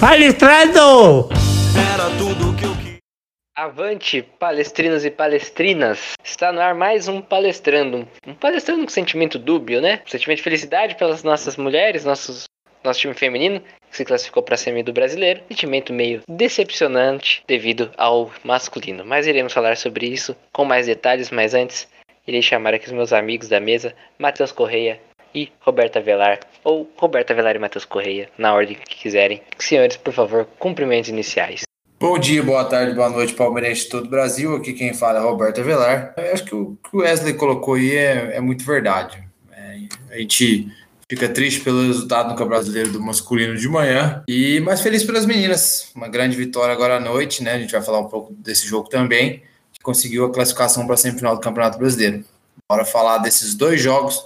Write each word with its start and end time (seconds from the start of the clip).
Palestrando! 0.00 1.28
Era 1.92 2.08
tudo 2.16 2.56
que 2.56 2.64
eu 2.64 2.76
queria. 2.76 2.98
Avante, 3.56 4.22
palestrinos 4.22 5.04
e 5.04 5.10
palestrinas! 5.10 6.12
Está 6.22 6.52
no 6.52 6.60
ar 6.60 6.72
mais 6.72 7.08
um 7.08 7.20
palestrando. 7.20 8.06
Um 8.24 8.32
palestrando 8.32 8.84
com 8.84 8.90
sentimento 8.90 9.40
dúbio, 9.40 9.80
né? 9.80 10.00
Um 10.06 10.08
sentimento 10.08 10.36
de 10.36 10.44
felicidade 10.44 10.94
pelas 10.94 11.24
nossas 11.24 11.56
mulheres, 11.56 12.04
nossos, 12.04 12.44
nosso 12.84 13.00
time 13.00 13.12
feminino, 13.12 13.60
que 13.90 13.96
se 13.96 14.04
classificou 14.04 14.40
para 14.40 14.54
a 14.54 14.58
semi 14.58 14.84
do 14.84 14.92
brasileiro. 14.92 15.42
Sentimento 15.48 15.92
meio 15.92 16.22
decepcionante 16.28 17.42
devido 17.48 17.90
ao 17.98 18.30
masculino. 18.44 19.04
Mas 19.04 19.26
iremos 19.26 19.52
falar 19.52 19.76
sobre 19.76 20.06
isso 20.06 20.36
com 20.52 20.64
mais 20.64 20.86
detalhes, 20.86 21.28
mas 21.32 21.54
antes 21.54 21.88
irei 22.24 22.40
chamar 22.40 22.72
aqui 22.72 22.86
os 22.86 22.92
meus 22.92 23.12
amigos 23.12 23.48
da 23.48 23.58
mesa, 23.58 23.92
Matheus 24.16 24.52
Correia 24.52 25.00
e 25.34 25.50
Roberta 25.60 26.00
Velar, 26.00 26.40
ou 26.64 26.90
Roberta 26.96 27.34
Velar 27.34 27.56
e 27.56 27.58
Matheus 27.58 27.84
Correia, 27.84 28.28
na 28.38 28.54
ordem 28.54 28.76
que 28.76 28.96
quiserem. 28.96 29.42
Senhores, 29.58 29.96
por 29.96 30.12
favor, 30.12 30.46
cumprimentos 30.58 31.08
iniciais. 31.08 31.62
Bom 32.00 32.16
dia, 32.16 32.42
boa 32.42 32.64
tarde, 32.64 32.94
boa 32.94 33.08
noite, 33.08 33.34
palmeirense 33.34 33.82
de 33.82 33.88
todo 33.88 34.06
o 34.06 34.08
Brasil. 34.08 34.54
Aqui 34.54 34.72
quem 34.72 34.94
fala 34.94 35.18
é 35.18 35.22
Roberto 35.22 35.60
Avelar. 35.60 36.14
Eu 36.16 36.32
acho 36.32 36.44
que 36.44 36.54
o 36.54 36.76
que 36.76 36.96
o 36.96 37.00
Wesley 37.00 37.34
colocou 37.34 37.74
aí 37.74 37.96
é, 37.96 38.36
é 38.36 38.40
muito 38.40 38.64
verdade. 38.64 39.20
É, 39.52 39.78
a 40.10 40.18
gente 40.18 40.68
fica 41.10 41.28
triste 41.28 41.60
pelo 41.60 41.86
resultado 41.86 42.28
no 42.28 42.36
Campeonato 42.36 42.66
Brasileiro 42.66 42.92
do 42.92 43.00
masculino 43.00 43.56
de 43.56 43.68
manhã, 43.68 44.22
e 44.28 44.60
mais 44.60 44.80
feliz 44.80 45.02
pelas 45.02 45.26
meninas. 45.26 45.90
Uma 45.94 46.06
grande 46.06 46.36
vitória 46.36 46.72
agora 46.72 46.98
à 46.98 47.00
noite, 47.00 47.42
né? 47.42 47.54
A 47.54 47.58
gente 47.58 47.72
vai 47.72 47.82
falar 47.82 47.98
um 47.98 48.08
pouco 48.08 48.32
desse 48.34 48.66
jogo 48.66 48.88
também, 48.88 49.42
que 49.72 49.80
conseguiu 49.82 50.26
a 50.26 50.32
classificação 50.32 50.84
para 50.84 50.94
a 50.94 50.98
semifinal 50.98 51.34
do 51.34 51.40
Campeonato 51.40 51.78
Brasileiro. 51.78 52.24
Bora 52.70 52.84
falar 52.84 53.18
desses 53.18 53.54
dois 53.54 53.80
jogos 53.80 54.22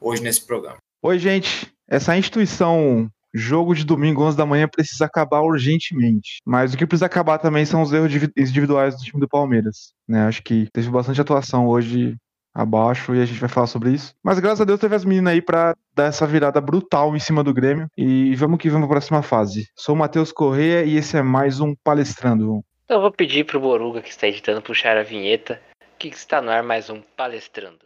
hoje 0.00 0.22
nesse 0.22 0.46
programa. 0.46 0.78
Oi, 1.02 1.18
gente. 1.18 1.72
Essa 1.88 2.16
instituição 2.16 3.08
jogo 3.34 3.74
de 3.74 3.84
domingo 3.84 4.22
11 4.22 4.36
da 4.36 4.46
manhã 4.46 4.68
precisa 4.68 5.04
acabar 5.04 5.40
urgentemente. 5.40 6.38
Mas 6.44 6.72
o 6.72 6.76
que 6.76 6.86
precisa 6.86 7.06
acabar 7.06 7.38
também 7.38 7.64
são 7.64 7.82
os 7.82 7.92
erros 7.92 8.12
individuais 8.36 8.96
do 8.96 9.02
time 9.02 9.20
do 9.20 9.28
Palmeiras. 9.28 9.92
Né? 10.06 10.22
Acho 10.22 10.42
que 10.42 10.68
teve 10.72 10.90
bastante 10.90 11.20
atuação 11.20 11.66
hoje 11.66 12.16
abaixo 12.54 13.14
e 13.14 13.22
a 13.22 13.24
gente 13.24 13.38
vai 13.38 13.48
falar 13.48 13.66
sobre 13.66 13.92
isso. 13.92 14.12
Mas 14.22 14.40
graças 14.40 14.60
a 14.60 14.64
Deus 14.64 14.80
teve 14.80 14.94
as 14.94 15.04
meninas 15.04 15.32
aí 15.32 15.42
para 15.42 15.76
dar 15.94 16.06
essa 16.06 16.26
virada 16.26 16.60
brutal 16.60 17.14
em 17.14 17.20
cima 17.20 17.44
do 17.44 17.54
Grêmio. 17.54 17.86
E 17.96 18.34
vamos 18.34 18.58
que 18.58 18.68
vamos 18.68 18.88
para 18.88 18.96
a 18.96 19.00
próxima 19.00 19.22
fase. 19.22 19.68
Sou 19.76 19.94
o 19.94 19.98
Matheus 19.98 20.32
Correia 20.32 20.84
e 20.84 20.96
esse 20.96 21.16
é 21.16 21.22
mais 21.22 21.60
um 21.60 21.74
Palestrando. 21.84 22.62
Então 22.84 22.96
eu 22.96 23.02
vou 23.02 23.12
pedir 23.12 23.44
pro 23.44 23.60
Boruga 23.60 24.00
que 24.00 24.08
está 24.08 24.26
editando 24.26 24.62
puxar 24.62 24.96
a 24.96 25.02
vinheta, 25.02 25.60
que 25.98 26.08
está 26.08 26.40
no 26.40 26.50
ar 26.50 26.62
mais 26.62 26.88
um 26.88 27.02
palestrando. 27.16 27.80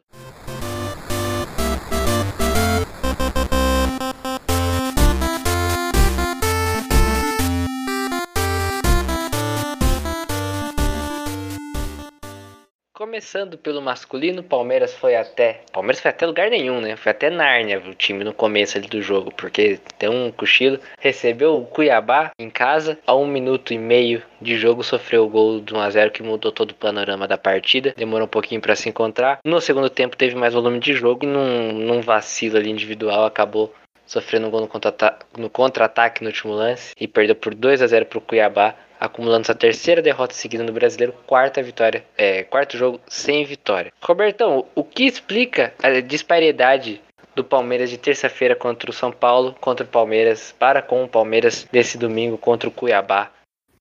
Começando 13.12 13.58
pelo 13.58 13.82
masculino, 13.82 14.42
Palmeiras 14.42 14.94
foi 14.94 15.14
até. 15.14 15.60
Palmeiras 15.70 16.00
foi 16.00 16.10
até 16.10 16.24
lugar 16.24 16.48
nenhum, 16.48 16.80
né? 16.80 16.96
Foi 16.96 17.12
até 17.12 17.28
Nárnia 17.28 17.78
o 17.78 17.94
time 17.94 18.24
no 18.24 18.32
começo 18.32 18.78
ali 18.78 18.88
do 18.88 19.02
jogo, 19.02 19.30
porque 19.30 19.78
tem 19.98 20.08
um 20.08 20.32
cochilo. 20.32 20.80
Recebeu 20.98 21.58
o 21.58 21.66
Cuiabá 21.66 22.30
em 22.38 22.48
casa, 22.48 22.98
a 23.06 23.14
um 23.14 23.26
minuto 23.26 23.74
e 23.74 23.76
meio 23.76 24.22
de 24.40 24.56
jogo, 24.56 24.82
sofreu 24.82 25.26
o 25.26 25.28
gol 25.28 25.60
de 25.60 25.74
1x0 25.74 26.10
que 26.10 26.22
mudou 26.22 26.50
todo 26.50 26.70
o 26.70 26.74
panorama 26.74 27.28
da 27.28 27.36
partida. 27.36 27.92
Demorou 27.94 28.24
um 28.24 28.30
pouquinho 28.30 28.62
para 28.62 28.74
se 28.74 28.88
encontrar. 28.88 29.40
No 29.44 29.60
segundo 29.60 29.90
tempo 29.90 30.16
teve 30.16 30.34
mais 30.34 30.54
volume 30.54 30.78
de 30.78 30.94
jogo 30.94 31.26
e 31.26 31.28
num, 31.28 31.70
num 31.70 32.00
vacilo 32.00 32.56
ali 32.56 32.70
individual 32.70 33.26
acabou 33.26 33.74
sofrendo 34.06 34.46
um 34.46 34.50
gol 34.50 34.62
no 34.62 34.68
contra-ataque 34.68 35.26
no, 35.36 35.50
contra 35.50 35.92
no 36.20 36.26
último 36.28 36.54
lance 36.54 36.94
e 36.98 37.06
perdeu 37.06 37.36
por 37.36 37.54
2 37.54 37.82
a 37.82 37.86
0 37.86 38.06
para 38.06 38.18
o 38.18 38.22
Cuiabá 38.22 38.74
acumulando 39.02 39.46
sua 39.46 39.54
terceira 39.54 40.00
derrota 40.00 40.32
seguida 40.32 40.62
no 40.62 40.72
Brasileiro, 40.72 41.12
quarta 41.26 41.60
vitória, 41.60 42.04
é, 42.16 42.44
quarto 42.44 42.78
jogo 42.78 43.00
sem 43.08 43.44
vitória. 43.44 43.92
Robertão, 44.00 44.64
o 44.76 44.84
que 44.84 45.04
explica 45.04 45.74
a 45.82 46.00
disparidade 46.00 47.00
do 47.34 47.42
Palmeiras 47.42 47.90
de 47.90 47.98
terça-feira 47.98 48.54
contra 48.54 48.88
o 48.88 48.94
São 48.94 49.10
Paulo, 49.10 49.56
contra 49.60 49.84
o 49.84 49.88
Palmeiras, 49.88 50.54
para 50.56 50.80
com 50.80 51.02
o 51.02 51.08
Palmeiras 51.08 51.66
desse 51.72 51.98
domingo 51.98 52.38
contra 52.38 52.68
o 52.68 52.72
Cuiabá? 52.72 53.30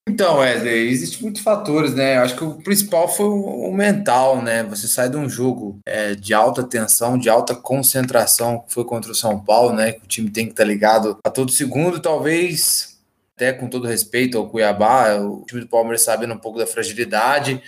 Então, 0.09 0.39
Wesley, 0.39 0.89
existem 0.89 1.21
muitos 1.21 1.43
fatores, 1.43 1.93
né? 1.93 2.17
Acho 2.17 2.35
que 2.35 2.43
o 2.43 2.55
principal 2.55 3.07
foi 3.07 3.27
o 3.27 3.71
mental, 3.71 4.41
né? 4.41 4.63
Você 4.63 4.87
sai 4.87 5.07
de 5.07 5.15
um 5.15 5.29
jogo 5.29 5.77
é, 5.85 6.15
de 6.15 6.33
alta 6.33 6.63
tensão, 6.63 7.19
de 7.19 7.29
alta 7.29 7.53
concentração, 7.53 8.59
que 8.59 8.73
foi 8.73 8.83
contra 8.83 9.11
o 9.11 9.15
São 9.15 9.39
Paulo, 9.39 9.73
né? 9.73 9.91
Que 9.91 10.03
o 10.03 10.07
time 10.07 10.31
tem 10.31 10.45
que 10.45 10.53
estar 10.53 10.63
ligado 10.63 11.17
a 11.23 11.29
todo 11.29 11.51
segundo, 11.51 11.99
talvez 11.99 12.90
até 13.41 13.51
com 13.51 13.67
todo 13.67 13.87
respeito 13.87 14.37
ao 14.37 14.47
Cuiabá, 14.47 15.15
o 15.15 15.43
time 15.47 15.61
do 15.61 15.67
Palmeiras 15.67 16.03
sabendo 16.03 16.35
um 16.35 16.37
pouco 16.37 16.59
da 16.59 16.67
fragilidade. 16.67 17.59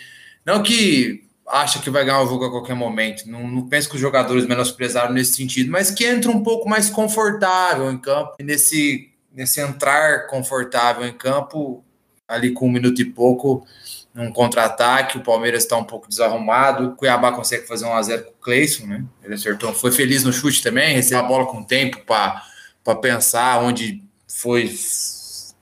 Não 0.45 0.61
que 0.61 1.27
acha 1.47 1.79
que 1.79 1.89
vai 1.89 2.05
ganhar 2.05 2.21
o 2.21 2.27
jogo 2.27 2.45
a 2.45 2.51
qualquer 2.51 2.75
momento, 2.75 3.27
não, 3.27 3.47
não 3.47 3.67
penso 3.67 3.89
que 3.89 3.95
os 3.95 4.01
jogadores 4.01 4.45
menosprezaram 4.45 5.11
nesse 5.11 5.33
sentido, 5.33 5.71
mas 5.71 5.89
que 5.89 6.05
entra 6.05 6.31
um 6.31 6.43
pouco 6.43 6.69
mais 6.69 6.89
confortável 6.89 7.91
em 7.91 7.97
campo, 7.97 8.35
e 8.39 8.43
nesse, 8.43 9.09
nesse 9.33 9.59
entrar 9.59 10.27
confortável 10.27 11.05
em 11.05 11.11
campo, 11.11 11.83
ali 12.27 12.51
com 12.51 12.67
um 12.67 12.71
minuto 12.71 13.01
e 13.01 13.05
pouco, 13.05 13.65
num 14.13 14.31
contra-ataque, 14.31 15.17
o 15.17 15.23
Palmeiras 15.23 15.63
está 15.63 15.75
um 15.75 15.83
pouco 15.83 16.07
desarrumado, 16.07 16.89
o 16.89 16.95
Cuiabá 16.95 17.31
consegue 17.31 17.67
fazer 17.67 17.85
um 17.85 17.93
a 17.93 18.01
0 18.01 18.23
com 18.23 18.29
o 18.29 18.41
Cleison, 18.41 18.85
né? 18.85 19.03
Ele 19.23 19.33
acertou, 19.33 19.73
foi 19.73 19.91
feliz 19.91 20.23
no 20.23 20.31
chute 20.31 20.61
também, 20.61 20.95
recebeu 20.95 21.19
a 21.19 21.27
bola 21.27 21.45
com 21.47 21.63
tempo 21.63 21.99
para 22.05 22.95
pensar 23.01 23.59
onde 23.61 24.03
foi 24.27 24.67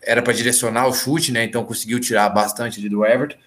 era 0.02 0.22
para 0.22 0.34
direcionar 0.34 0.88
o 0.88 0.94
chute, 0.94 1.32
né? 1.32 1.44
Então 1.44 1.64
conseguiu 1.64 2.00
tirar 2.00 2.30
bastante 2.30 2.80
ali 2.80 2.90
do 2.90 3.06
Everton 3.06 3.38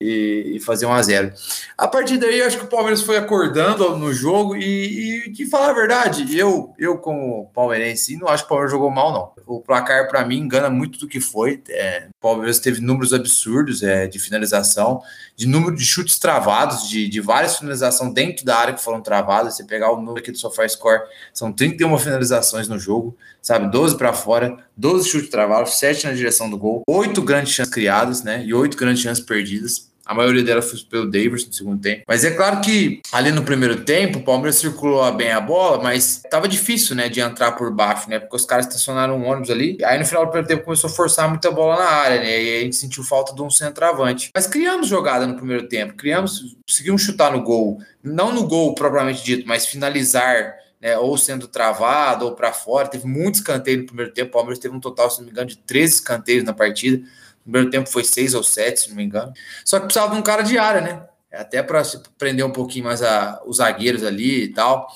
e, 0.00 0.60
fazer 0.64 0.86
um 0.86 0.92
a 0.92 1.02
zero. 1.02 1.32
A 1.76 1.88
partir 1.88 2.18
daí, 2.18 2.42
acho 2.42 2.58
que 2.58 2.64
o 2.64 2.68
Palmeiras 2.68 3.02
foi 3.02 3.16
acordando 3.16 3.96
no 3.96 4.12
jogo 4.12 4.56
e, 4.56 5.26
e 5.26 5.30
de 5.30 5.46
falar 5.46 5.70
a 5.70 5.74
verdade, 5.74 6.36
eu, 6.36 6.74
eu 6.78 6.98
como 6.98 7.50
palmeirense, 7.54 8.16
não 8.16 8.28
acho 8.28 8.42
que 8.42 8.46
o 8.46 8.48
Palmeiras 8.50 8.72
jogou 8.72 8.90
mal, 8.90 9.12
não. 9.12 9.36
O 9.46 9.60
placar, 9.60 10.08
para 10.08 10.24
mim, 10.24 10.38
engana 10.38 10.68
muito 10.68 10.98
do 10.98 11.06
que 11.06 11.20
foi. 11.20 11.62
É, 11.68 12.08
o 12.08 12.20
Palmeiras 12.20 12.58
teve 12.58 12.80
números 12.80 13.12
absurdos 13.12 13.82
é, 13.82 14.06
de 14.06 14.18
finalização, 14.18 15.00
de 15.36 15.46
número 15.46 15.74
de 15.74 15.84
chutes 15.84 16.18
travados, 16.18 16.88
de, 16.88 17.08
de 17.08 17.20
várias 17.20 17.56
finalizações 17.58 18.12
dentro 18.12 18.44
da 18.44 18.56
área 18.56 18.74
que 18.74 18.82
foram 18.82 19.00
travadas. 19.00 19.56
Você 19.56 19.64
pegar 19.64 19.92
o 19.92 19.96
número 19.96 20.18
aqui 20.18 20.32
do 20.32 20.38
SofaScore, 20.38 21.02
são 21.32 21.52
31 21.52 21.96
finalizações 21.98 22.68
no 22.68 22.78
jogo, 22.78 23.16
sabe? 23.40 23.70
12 23.70 23.96
para 23.96 24.12
fora, 24.12 24.58
12 24.76 25.08
chutes 25.08 25.30
travados, 25.30 25.78
7 25.78 26.06
na 26.06 26.12
direção 26.12 26.50
do 26.50 26.58
gol, 26.58 26.82
8 26.88 27.22
grandes 27.22 27.54
chances 27.54 27.72
criadas, 27.72 28.22
né? 28.22 28.44
E 28.44 28.52
8 28.52 28.76
grandes 28.76 29.02
chances 29.02 29.24
perdidas. 29.24 29.85
A 30.06 30.14
maioria 30.14 30.44
delas 30.44 30.70
foi 30.70 30.78
pelo 30.88 31.10
Davis 31.10 31.44
no 31.46 31.52
segundo 31.52 31.80
tempo. 31.80 32.04
Mas 32.06 32.24
é 32.24 32.30
claro 32.30 32.60
que 32.60 33.02
ali 33.12 33.32
no 33.32 33.42
primeiro 33.42 33.84
tempo, 33.84 34.20
o 34.20 34.22
Palmeiras 34.22 34.56
circulou 34.56 35.10
bem 35.12 35.32
a 35.32 35.40
bola, 35.40 35.82
mas 35.82 36.22
tava 36.30 36.46
difícil, 36.46 36.94
né, 36.94 37.08
de 37.08 37.20
entrar 37.20 37.52
por 37.52 37.72
baixo, 37.72 38.08
né? 38.08 38.20
Porque 38.20 38.36
os 38.36 38.46
caras 38.46 38.66
estacionaram 38.66 39.18
um 39.18 39.26
ônibus 39.26 39.50
ali. 39.50 39.76
Aí 39.84 39.98
no 39.98 40.06
final 40.06 40.24
do 40.24 40.30
primeiro 40.30 40.48
tempo 40.48 40.64
começou 40.64 40.88
a 40.88 40.92
forçar 40.92 41.28
muita 41.28 41.50
bola 41.50 41.76
na 41.76 41.90
área, 41.90 42.20
né? 42.20 42.30
E 42.30 42.48
aí 42.48 42.58
a 42.58 42.60
gente 42.62 42.76
sentiu 42.76 43.02
falta 43.02 43.34
de 43.34 43.42
um 43.42 43.50
centroavante. 43.50 44.30
Mas 44.32 44.46
criamos 44.46 44.86
jogada 44.86 45.26
no 45.26 45.34
primeiro 45.34 45.68
tempo, 45.68 45.94
criamos, 45.94 46.56
conseguimos 46.66 47.02
chutar 47.02 47.32
no 47.32 47.42
gol. 47.42 47.78
Não 48.02 48.32
no 48.32 48.46
gol 48.46 48.74
propriamente 48.74 49.24
dito, 49.24 49.46
mas 49.46 49.66
finalizar 49.66 50.54
né, 50.80 50.96
ou 50.98 51.16
sendo 51.18 51.48
travado 51.48 52.26
ou 52.26 52.34
para 52.36 52.52
fora. 52.52 52.88
Teve 52.88 53.06
muitos 53.06 53.40
escanteios 53.40 53.80
no 53.80 53.86
primeiro 53.86 54.12
tempo. 54.12 54.28
O 54.28 54.32
Palmeiras 54.32 54.58
teve 54.58 54.74
um 54.74 54.80
total, 54.80 55.10
se 55.10 55.18
não 55.18 55.24
me 55.24 55.32
engano, 55.32 55.48
de 55.48 55.56
13 55.58 55.94
escanteios 55.94 56.44
na 56.44 56.52
partida. 56.52 57.04
No 57.46 57.52
primeiro 57.52 57.70
tempo 57.70 57.88
foi 57.88 58.02
seis 58.02 58.34
ou 58.34 58.42
sete, 58.42 58.80
se 58.80 58.88
não 58.88 58.96
me 58.96 59.04
engano. 59.04 59.32
Só 59.64 59.78
que 59.78 59.86
precisava 59.86 60.12
de 60.12 60.20
um 60.20 60.22
cara 60.22 60.42
de 60.42 60.58
área, 60.58 60.80
né? 60.80 61.02
Até 61.32 61.62
para 61.62 61.82
prender 62.18 62.44
um 62.44 62.50
pouquinho 62.50 62.86
mais 62.86 63.02
a, 63.02 63.40
os 63.46 63.58
zagueiros 63.58 64.02
ali 64.02 64.44
e 64.44 64.48
tal. 64.48 64.88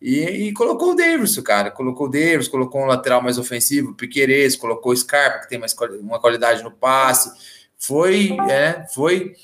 E, 0.00 0.20
e, 0.20 0.52
colocou 0.52 0.92
o 0.92 0.94
Davis, 0.94 1.38
cara. 1.40 1.70
Colocou 1.70 2.06
o 2.06 2.10
Davis, 2.10 2.48
colocou 2.48 2.82
um 2.82 2.86
lateral 2.86 3.22
mais 3.22 3.38
ofensivo, 3.38 3.90
o 3.90 3.94
Piqueires, 3.94 4.54
colocou 4.54 4.92
o 4.92 4.96
Scarpa, 4.96 5.40
que 5.40 5.48
tem 5.48 5.58
mais 5.58 5.74
uma 6.00 6.20
qualidade 6.20 6.62
no 6.62 6.70
passe. 6.70 7.30
Foi, 7.78 8.36
é, 8.48 8.86
foi 8.94 9.34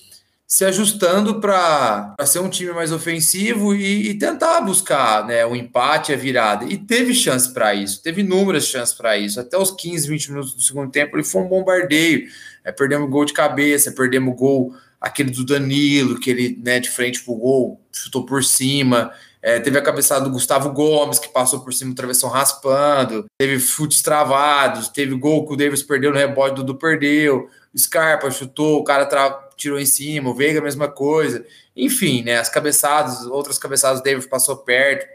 se 0.53 0.67
ajustando 0.67 1.41
para 1.41 2.15
ser 2.26 2.41
um 2.41 2.50
time 2.50 2.73
mais 2.73 2.93
ofensivo 2.93 3.75
e, 3.75 4.11
e, 4.11 4.15
tentar 4.19 4.61
buscar 4.61 5.26
né, 5.26 5.47
o 5.47 5.56
empate, 5.56 6.12
a 6.12 6.17
virada. 6.17 6.67
E 6.67 6.76
teve 6.76 7.15
chance 7.15 7.50
para 7.50 7.75
isso, 7.75 8.03
teve 8.03 8.20
inúmeras 8.20 8.67
chances 8.67 8.94
para 8.94 9.17
isso. 9.17 9.41
Até 9.41 9.56
os 9.56 9.70
15, 9.70 10.06
20 10.06 10.31
minutos 10.31 10.55
do 10.55 10.61
segundo 10.61 10.91
tempo, 10.91 11.17
ele 11.17 11.25
foi 11.25 11.41
um 11.41 11.49
bombardeio. 11.49 12.29
É, 12.64 12.70
perdemos 12.70 13.11
gol 13.11 13.25
de 13.25 13.32
cabeça, 13.32 13.93
perdemos 13.93 14.37
gol 14.37 14.75
aquele 15.00 15.31
do 15.31 15.44
Danilo, 15.44 16.19
que 16.19 16.31
ele 16.31 16.61
né, 16.62 16.79
de 16.79 16.88
frente 16.88 17.23
pro 17.25 17.35
gol, 17.35 17.81
chutou 17.93 18.25
por 18.25 18.44
cima. 18.44 19.12
É, 19.43 19.59
teve 19.59 19.76
a 19.76 19.82
cabeçada 19.82 20.25
do 20.25 20.31
Gustavo 20.31 20.70
Gomes, 20.70 21.19
que 21.19 21.29
passou 21.29 21.61
por 21.61 21.75
cima 21.75 21.91
do 21.91 21.97
travessão 21.97 22.31
raspando. 22.31 23.26
Teve 23.37 23.59
chutes 23.59 24.00
travados, 24.00 24.88
teve 24.88 25.17
gol 25.17 25.44
que 25.44 25.55
o 25.55 25.56
Davis 25.56 25.82
perdeu 25.82 26.12
no 26.12 26.17
rebote, 26.17 26.55
do 26.55 26.62
Dudu 26.62 26.79
perdeu. 26.79 27.49
O 27.75 27.79
Scarpa 27.79 28.31
chutou, 28.31 28.79
o 28.79 28.85
cara 28.85 29.05
tra 29.05 29.31
tirou 29.56 29.79
em 29.79 29.87
cima, 29.87 30.31
o 30.31 30.35
Veiga 30.35 30.61
mesma 30.61 30.88
coisa. 30.88 31.44
Enfim, 31.75 32.23
né? 32.23 32.38
As 32.38 32.49
cabeçadas, 32.49 33.26
outras 33.26 33.58
cabeçadas, 33.58 34.00
o 34.00 34.03
David 34.05 34.29
passou 34.29 34.56
perto, 34.58 35.06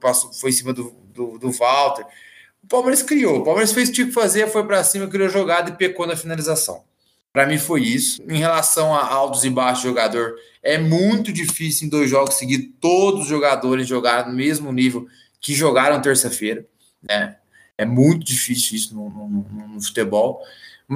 passou, 0.00 0.32
foi 0.32 0.50
em 0.50 0.52
cima 0.52 0.72
do, 0.72 0.94
do, 1.12 1.38
do 1.38 1.50
Walter. 1.50 2.06
O 2.62 2.68
Palmeiras 2.68 3.02
criou, 3.02 3.38
o 3.38 3.44
Palmeiras 3.44 3.72
fez 3.72 3.88
o 3.88 3.90
que 3.90 3.96
tinha 3.96 4.06
que 4.06 4.12
fazer, 4.12 4.48
foi 4.48 4.64
para 4.64 4.84
cima, 4.84 5.08
criou 5.08 5.28
jogada 5.28 5.70
e 5.70 5.76
pecou 5.76 6.06
na 6.06 6.14
finalização. 6.14 6.84
Para 7.32 7.46
mim 7.46 7.58
foi 7.58 7.82
isso. 7.82 8.22
Em 8.28 8.38
relação 8.38 8.94
a 8.94 9.06
altos 9.06 9.44
e 9.44 9.50
baixos 9.50 9.82
jogador, 9.82 10.34
é 10.62 10.78
muito 10.78 11.32
difícil 11.32 11.86
em 11.86 11.90
dois 11.90 12.10
jogos 12.10 12.34
seguir 12.34 12.74
todos 12.80 13.22
os 13.22 13.28
jogadores 13.28 13.88
jogarem 13.88 14.30
no 14.30 14.36
mesmo 14.36 14.70
nível 14.70 15.06
que 15.40 15.54
jogaram 15.54 16.00
terça-feira. 16.00 16.66
Né? 17.02 17.36
É 17.78 17.84
muito 17.84 18.24
difícil 18.24 18.76
isso 18.76 18.94
no, 18.94 19.08
no, 19.08 19.68
no 19.74 19.82
futebol. 19.82 20.40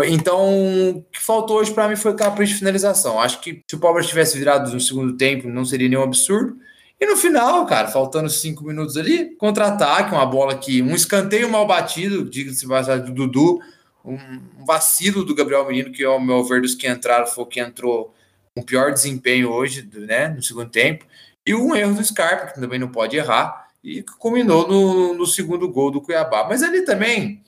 Então, 0.04 0.90
o 0.90 1.02
que 1.10 1.20
faltou 1.20 1.56
hoje 1.56 1.72
para 1.72 1.88
mim 1.88 1.96
foi 1.96 2.14
capricho 2.14 2.52
de 2.52 2.58
finalização. 2.58 3.18
Acho 3.18 3.40
que 3.40 3.62
se 3.66 3.76
o 3.76 3.78
Palmeiras 3.78 4.08
tivesse 4.08 4.38
virado 4.38 4.70
no 4.70 4.80
segundo 4.80 5.16
tempo, 5.16 5.48
não 5.48 5.64
seria 5.64 5.88
nenhum 5.88 6.02
absurdo. 6.02 6.58
E 7.00 7.06
no 7.06 7.16
final, 7.16 7.64
cara, 7.66 7.88
faltando 7.88 8.28
cinco 8.28 8.64
minutos 8.64 8.96
ali, 8.96 9.34
contra-ataque, 9.36 10.14
uma 10.14 10.26
bola 10.26 10.56
que 10.56 10.82
um 10.82 10.94
escanteio 10.94 11.48
mal 11.48 11.66
batido, 11.66 12.28
diga-se 12.28 12.66
do 12.66 13.12
Dudu, 13.12 13.58
um 14.06 14.64
vacilo 14.64 15.24
do 15.24 15.34
Gabriel 15.34 15.66
Menino, 15.66 15.92
que 15.92 16.04
ao 16.04 16.20
meu 16.20 16.44
ver 16.44 16.62
dos 16.62 16.74
que 16.74 16.88
entraram 16.88 17.26
foi 17.26 17.44
o 17.44 17.46
que 17.46 17.60
entrou 17.60 18.14
com 18.54 18.62
pior 18.62 18.92
desempenho 18.92 19.50
hoje, 19.50 19.88
né, 19.92 20.28
no 20.28 20.42
segundo 20.42 20.70
tempo, 20.70 21.04
e 21.44 21.54
um 21.54 21.74
erro 21.74 21.94
do 21.94 22.04
Scarpa, 22.04 22.46
que 22.46 22.60
também 22.60 22.78
não 22.78 22.88
pode 22.88 23.16
errar, 23.16 23.68
e 23.82 24.02
culminou 24.18 24.66
no, 24.66 25.14
no 25.14 25.26
segundo 25.26 25.68
gol 25.68 25.90
do 25.90 26.00
Cuiabá. 26.00 26.46
Mas 26.48 26.62
ali 26.62 26.82
também, 26.82 27.42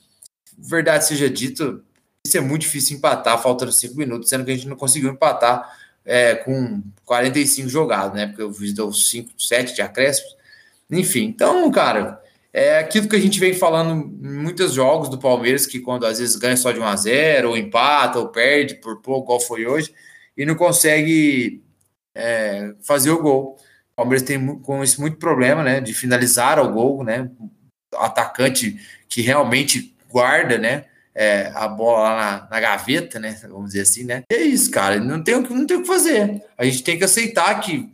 verdade 0.57 1.05
seja 1.05 1.29
dito, 1.29 1.83
isso 2.25 2.37
é 2.37 2.41
muito 2.41 2.61
difícil 2.61 2.97
empatar, 2.97 3.41
faltando 3.41 3.71
cinco 3.71 3.97
minutos, 3.97 4.29
sendo 4.29 4.45
que 4.45 4.51
a 4.51 4.55
gente 4.55 4.67
não 4.67 4.75
conseguiu 4.75 5.09
empatar 5.09 5.77
é, 6.05 6.35
com 6.35 6.81
45 7.05 7.69
jogados, 7.69 8.15
né? 8.15 8.27
Porque 8.27 8.41
eu 8.41 8.53
fiz 8.53 8.73
deu 8.73 8.91
5, 8.91 9.31
7 9.37 9.75
de 9.75 9.81
acréscimos. 9.81 10.35
Enfim, 10.89 11.25
então, 11.25 11.69
cara, 11.71 12.21
é 12.53 12.79
aquilo 12.79 13.07
que 13.07 13.15
a 13.15 13.19
gente 13.19 13.39
vem 13.39 13.53
falando 13.53 13.91
em 13.91 14.33
muitos 14.33 14.73
jogos 14.73 15.09
do 15.09 15.17
Palmeiras, 15.17 15.65
que 15.65 15.79
quando 15.79 16.05
às 16.05 16.19
vezes 16.19 16.35
ganha 16.35 16.57
só 16.57 16.71
de 16.71 16.79
1 16.79 16.83
a 16.83 16.95
0 16.95 17.49
ou 17.49 17.57
empata, 17.57 18.19
ou 18.19 18.29
perde 18.29 18.75
por 18.75 19.01
pouco, 19.01 19.27
qual 19.27 19.39
foi 19.39 19.65
hoje, 19.65 19.93
e 20.35 20.45
não 20.45 20.55
consegue 20.55 21.63
é, 22.15 22.73
fazer 22.81 23.11
o 23.11 23.21
gol. 23.21 23.57
O 23.93 23.95
Palmeiras 23.95 24.23
tem 24.23 24.59
com 24.59 24.83
isso 24.83 25.01
muito 25.01 25.17
problema, 25.17 25.63
né? 25.63 25.81
De 25.81 25.93
finalizar 25.93 26.59
o 26.59 26.71
gol, 26.71 27.03
né? 27.03 27.29
Atacante 27.95 28.79
que 29.07 29.21
realmente 29.21 29.95
guarda, 30.09 30.57
né? 30.57 30.85
é, 31.19 31.51
a 31.53 31.67
bola 31.67 31.99
lá 31.99 32.15
na, 32.15 32.47
na, 32.49 32.59
gaveta, 32.61 33.19
né? 33.19 33.37
Vamos 33.43 33.71
dizer 33.71 33.81
assim, 33.81 34.05
né? 34.05 34.23
E 34.31 34.35
é 34.35 34.41
isso, 34.41 34.71
cara. 34.71 35.01
Não 35.01 35.21
tem, 35.21 35.35
não 35.35 35.65
tem 35.65 35.75
o 35.75 35.81
que 35.81 35.87
fazer. 35.87 36.41
A 36.57 36.63
gente 36.63 36.81
tem 36.81 36.97
que 36.97 37.03
aceitar 37.03 37.59
que 37.59 37.91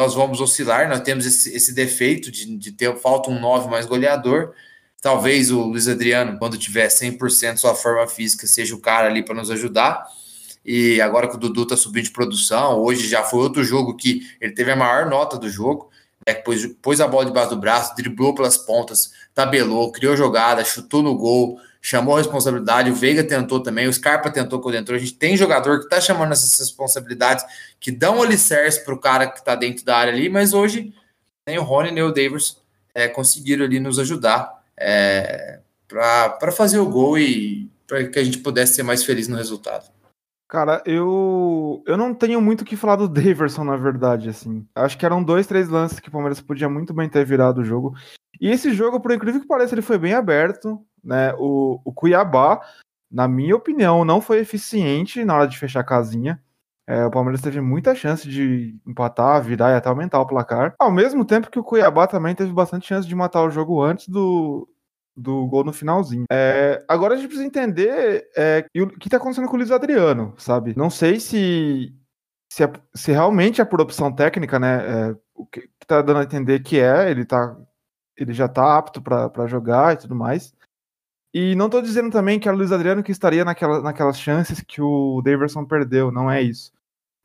nós 0.00 0.14
vamos 0.14 0.40
oscilar, 0.40 0.88
nós 0.88 1.00
temos 1.00 1.26
esse, 1.26 1.54
esse 1.54 1.74
defeito 1.74 2.30
de, 2.30 2.56
de 2.56 2.72
ter 2.72 2.96
falta 2.96 3.28
um 3.28 3.38
9 3.38 3.68
mais 3.68 3.84
goleador. 3.84 4.54
Talvez 4.98 5.50
o 5.50 5.60
Luiz 5.60 5.88
Adriano, 5.88 6.38
quando 6.38 6.56
tiver 6.56 6.88
100% 6.88 7.58
sua 7.58 7.74
forma 7.74 8.06
física, 8.06 8.46
seja 8.46 8.74
o 8.74 8.80
cara 8.80 9.08
ali 9.08 9.22
para 9.22 9.34
nos 9.34 9.50
ajudar. 9.50 10.06
E 10.64 11.02
agora 11.02 11.28
que 11.28 11.34
o 11.36 11.38
Dudu 11.38 11.66
tá 11.66 11.76
subindo 11.76 12.04
de 12.04 12.12
produção, 12.12 12.80
hoje 12.80 13.06
já 13.06 13.22
foi 13.22 13.40
outro 13.40 13.62
jogo 13.62 13.94
que 13.94 14.26
ele 14.40 14.54
teve 14.54 14.70
a 14.70 14.76
maior 14.76 15.04
nota 15.04 15.36
do 15.36 15.50
jogo. 15.50 15.90
Né, 16.26 16.32
pôs, 16.32 16.66
pôs 16.80 16.98
a 16.98 17.06
bola 17.06 17.26
debaixo 17.26 17.50
do 17.50 17.60
braço, 17.60 17.94
driblou 17.94 18.34
pelas 18.34 18.56
pontas, 18.56 19.12
tabelou, 19.34 19.92
criou 19.92 20.16
jogada, 20.16 20.64
chutou 20.64 21.02
no 21.02 21.14
gol, 21.14 21.60
chamou 21.80 22.14
a 22.14 22.18
responsabilidade, 22.18 22.90
o 22.90 22.94
Veiga 22.94 23.24
tentou 23.24 23.60
também, 23.60 23.88
o 23.88 23.92
Scarpa 23.92 24.30
tentou 24.30 24.60
quando 24.60 24.74
entrou. 24.74 24.96
A 24.96 25.00
gente 25.00 25.14
tem 25.14 25.36
jogador 25.36 25.78
que 25.78 25.84
está 25.84 26.00
chamando 26.00 26.32
essas 26.32 26.58
responsabilidades, 26.58 27.44
que 27.80 27.90
dão 27.90 28.22
alicerce 28.22 28.84
para 28.84 28.94
o 28.94 28.98
cara 28.98 29.26
que 29.26 29.38
está 29.38 29.54
dentro 29.54 29.84
da 29.84 29.96
área 29.96 30.12
ali, 30.12 30.28
mas 30.28 30.52
hoje 30.52 30.94
nem 31.46 31.58
o 31.58 31.62
Rony 31.62 31.90
nem 31.90 32.02
o 32.02 32.12
Davis 32.12 32.58
é, 32.94 33.08
conseguiram 33.08 33.64
ali 33.64 33.80
nos 33.80 33.98
ajudar 33.98 34.62
é, 34.76 35.60
para 35.88 36.52
fazer 36.52 36.78
o 36.78 36.88
gol 36.88 37.18
e 37.18 37.70
para 37.86 38.06
que 38.08 38.18
a 38.18 38.24
gente 38.24 38.38
pudesse 38.38 38.74
ser 38.74 38.82
mais 38.82 39.02
feliz 39.02 39.26
no 39.26 39.36
resultado. 39.36 39.90
Cara, 40.48 40.82
eu 40.84 41.82
eu 41.86 41.96
não 41.96 42.12
tenho 42.12 42.40
muito 42.40 42.62
o 42.62 42.64
que 42.64 42.76
falar 42.76 42.96
do 42.96 43.08
Daverson, 43.08 43.62
na 43.64 43.76
verdade, 43.76 44.28
assim. 44.28 44.66
Acho 44.74 44.98
que 44.98 45.06
eram 45.06 45.22
dois, 45.22 45.46
três 45.46 45.68
lances 45.68 46.00
que 46.00 46.08
o 46.08 46.12
Palmeiras 46.12 46.40
podia 46.40 46.68
muito 46.68 46.92
bem 46.92 47.08
ter 47.08 47.24
virado 47.24 47.60
o 47.60 47.64
jogo. 47.64 47.94
E 48.40 48.48
esse 48.48 48.72
jogo, 48.72 49.00
por 49.00 49.12
incrível 49.12 49.40
que 49.40 49.46
pareça, 49.46 49.74
ele 49.74 49.82
foi 49.82 49.96
bem 49.96 50.12
aberto 50.12 50.84
né? 51.02 51.34
O, 51.38 51.80
o 51.84 51.92
Cuiabá, 51.92 52.60
na 53.10 53.26
minha 53.28 53.56
opinião, 53.56 54.04
não 54.04 54.20
foi 54.20 54.38
eficiente 54.38 55.24
na 55.24 55.34
hora 55.34 55.48
de 55.48 55.58
fechar 55.58 55.80
a 55.80 55.84
casinha. 55.84 56.40
É, 56.86 57.04
o 57.04 57.10
Palmeiras 57.10 57.40
teve 57.40 57.60
muita 57.60 57.94
chance 57.94 58.28
de 58.28 58.76
empatar, 58.86 59.42
virar 59.42 59.70
e 59.70 59.74
até 59.74 59.88
aumentar 59.88 60.20
o 60.20 60.26
placar. 60.26 60.74
Ao 60.78 60.90
mesmo 60.90 61.24
tempo 61.24 61.50
que 61.50 61.58
o 61.58 61.62
Cuiabá 61.62 62.06
também 62.06 62.34
teve 62.34 62.52
bastante 62.52 62.88
chance 62.88 63.06
de 63.06 63.14
matar 63.14 63.42
o 63.42 63.50
jogo 63.50 63.80
antes 63.80 64.08
do, 64.08 64.68
do 65.16 65.46
gol 65.46 65.62
no 65.62 65.72
finalzinho. 65.72 66.24
É, 66.30 66.84
agora 66.88 67.14
a 67.14 67.16
gente 67.16 67.28
precisa 67.28 67.46
entender 67.46 68.28
é, 68.36 68.66
o 68.76 68.88
que 68.88 69.06
está 69.06 69.18
acontecendo 69.18 69.46
com 69.46 69.54
o 69.54 69.58
Luiz 69.58 69.70
Adriano, 69.70 70.34
sabe? 70.36 70.74
Não 70.76 70.90
sei 70.90 71.20
se, 71.20 71.94
se, 72.52 72.64
é, 72.64 72.72
se 72.92 73.12
realmente 73.12 73.60
é 73.60 73.64
por 73.64 73.80
opção 73.80 74.10
técnica, 74.12 74.58
né? 74.58 75.10
É, 75.10 75.16
o 75.34 75.46
que, 75.46 75.68
está 75.80 76.02
dando 76.02 76.20
a 76.20 76.24
entender 76.24 76.60
que 76.60 76.78
é, 76.80 77.10
ele, 77.10 77.24
tá, 77.24 77.56
ele 78.16 78.32
já 78.32 78.46
está 78.46 78.76
apto 78.76 79.02
para 79.02 79.46
jogar 79.46 79.94
e 79.94 79.98
tudo 79.98 80.14
mais. 80.14 80.52
E 81.32 81.54
não 81.54 81.66
estou 81.66 81.80
dizendo 81.80 82.10
também 82.10 82.40
que 82.40 82.48
era 82.48 82.54
o 82.54 82.58
Luiz 82.58 82.72
Adriano 82.72 83.02
que 83.02 83.12
estaria 83.12 83.44
naquela, 83.44 83.80
naquelas 83.80 84.18
chances 84.18 84.60
que 84.60 84.82
o 84.82 85.22
Daverson 85.22 85.64
perdeu, 85.64 86.10
não 86.10 86.30
é 86.30 86.42
isso. 86.42 86.72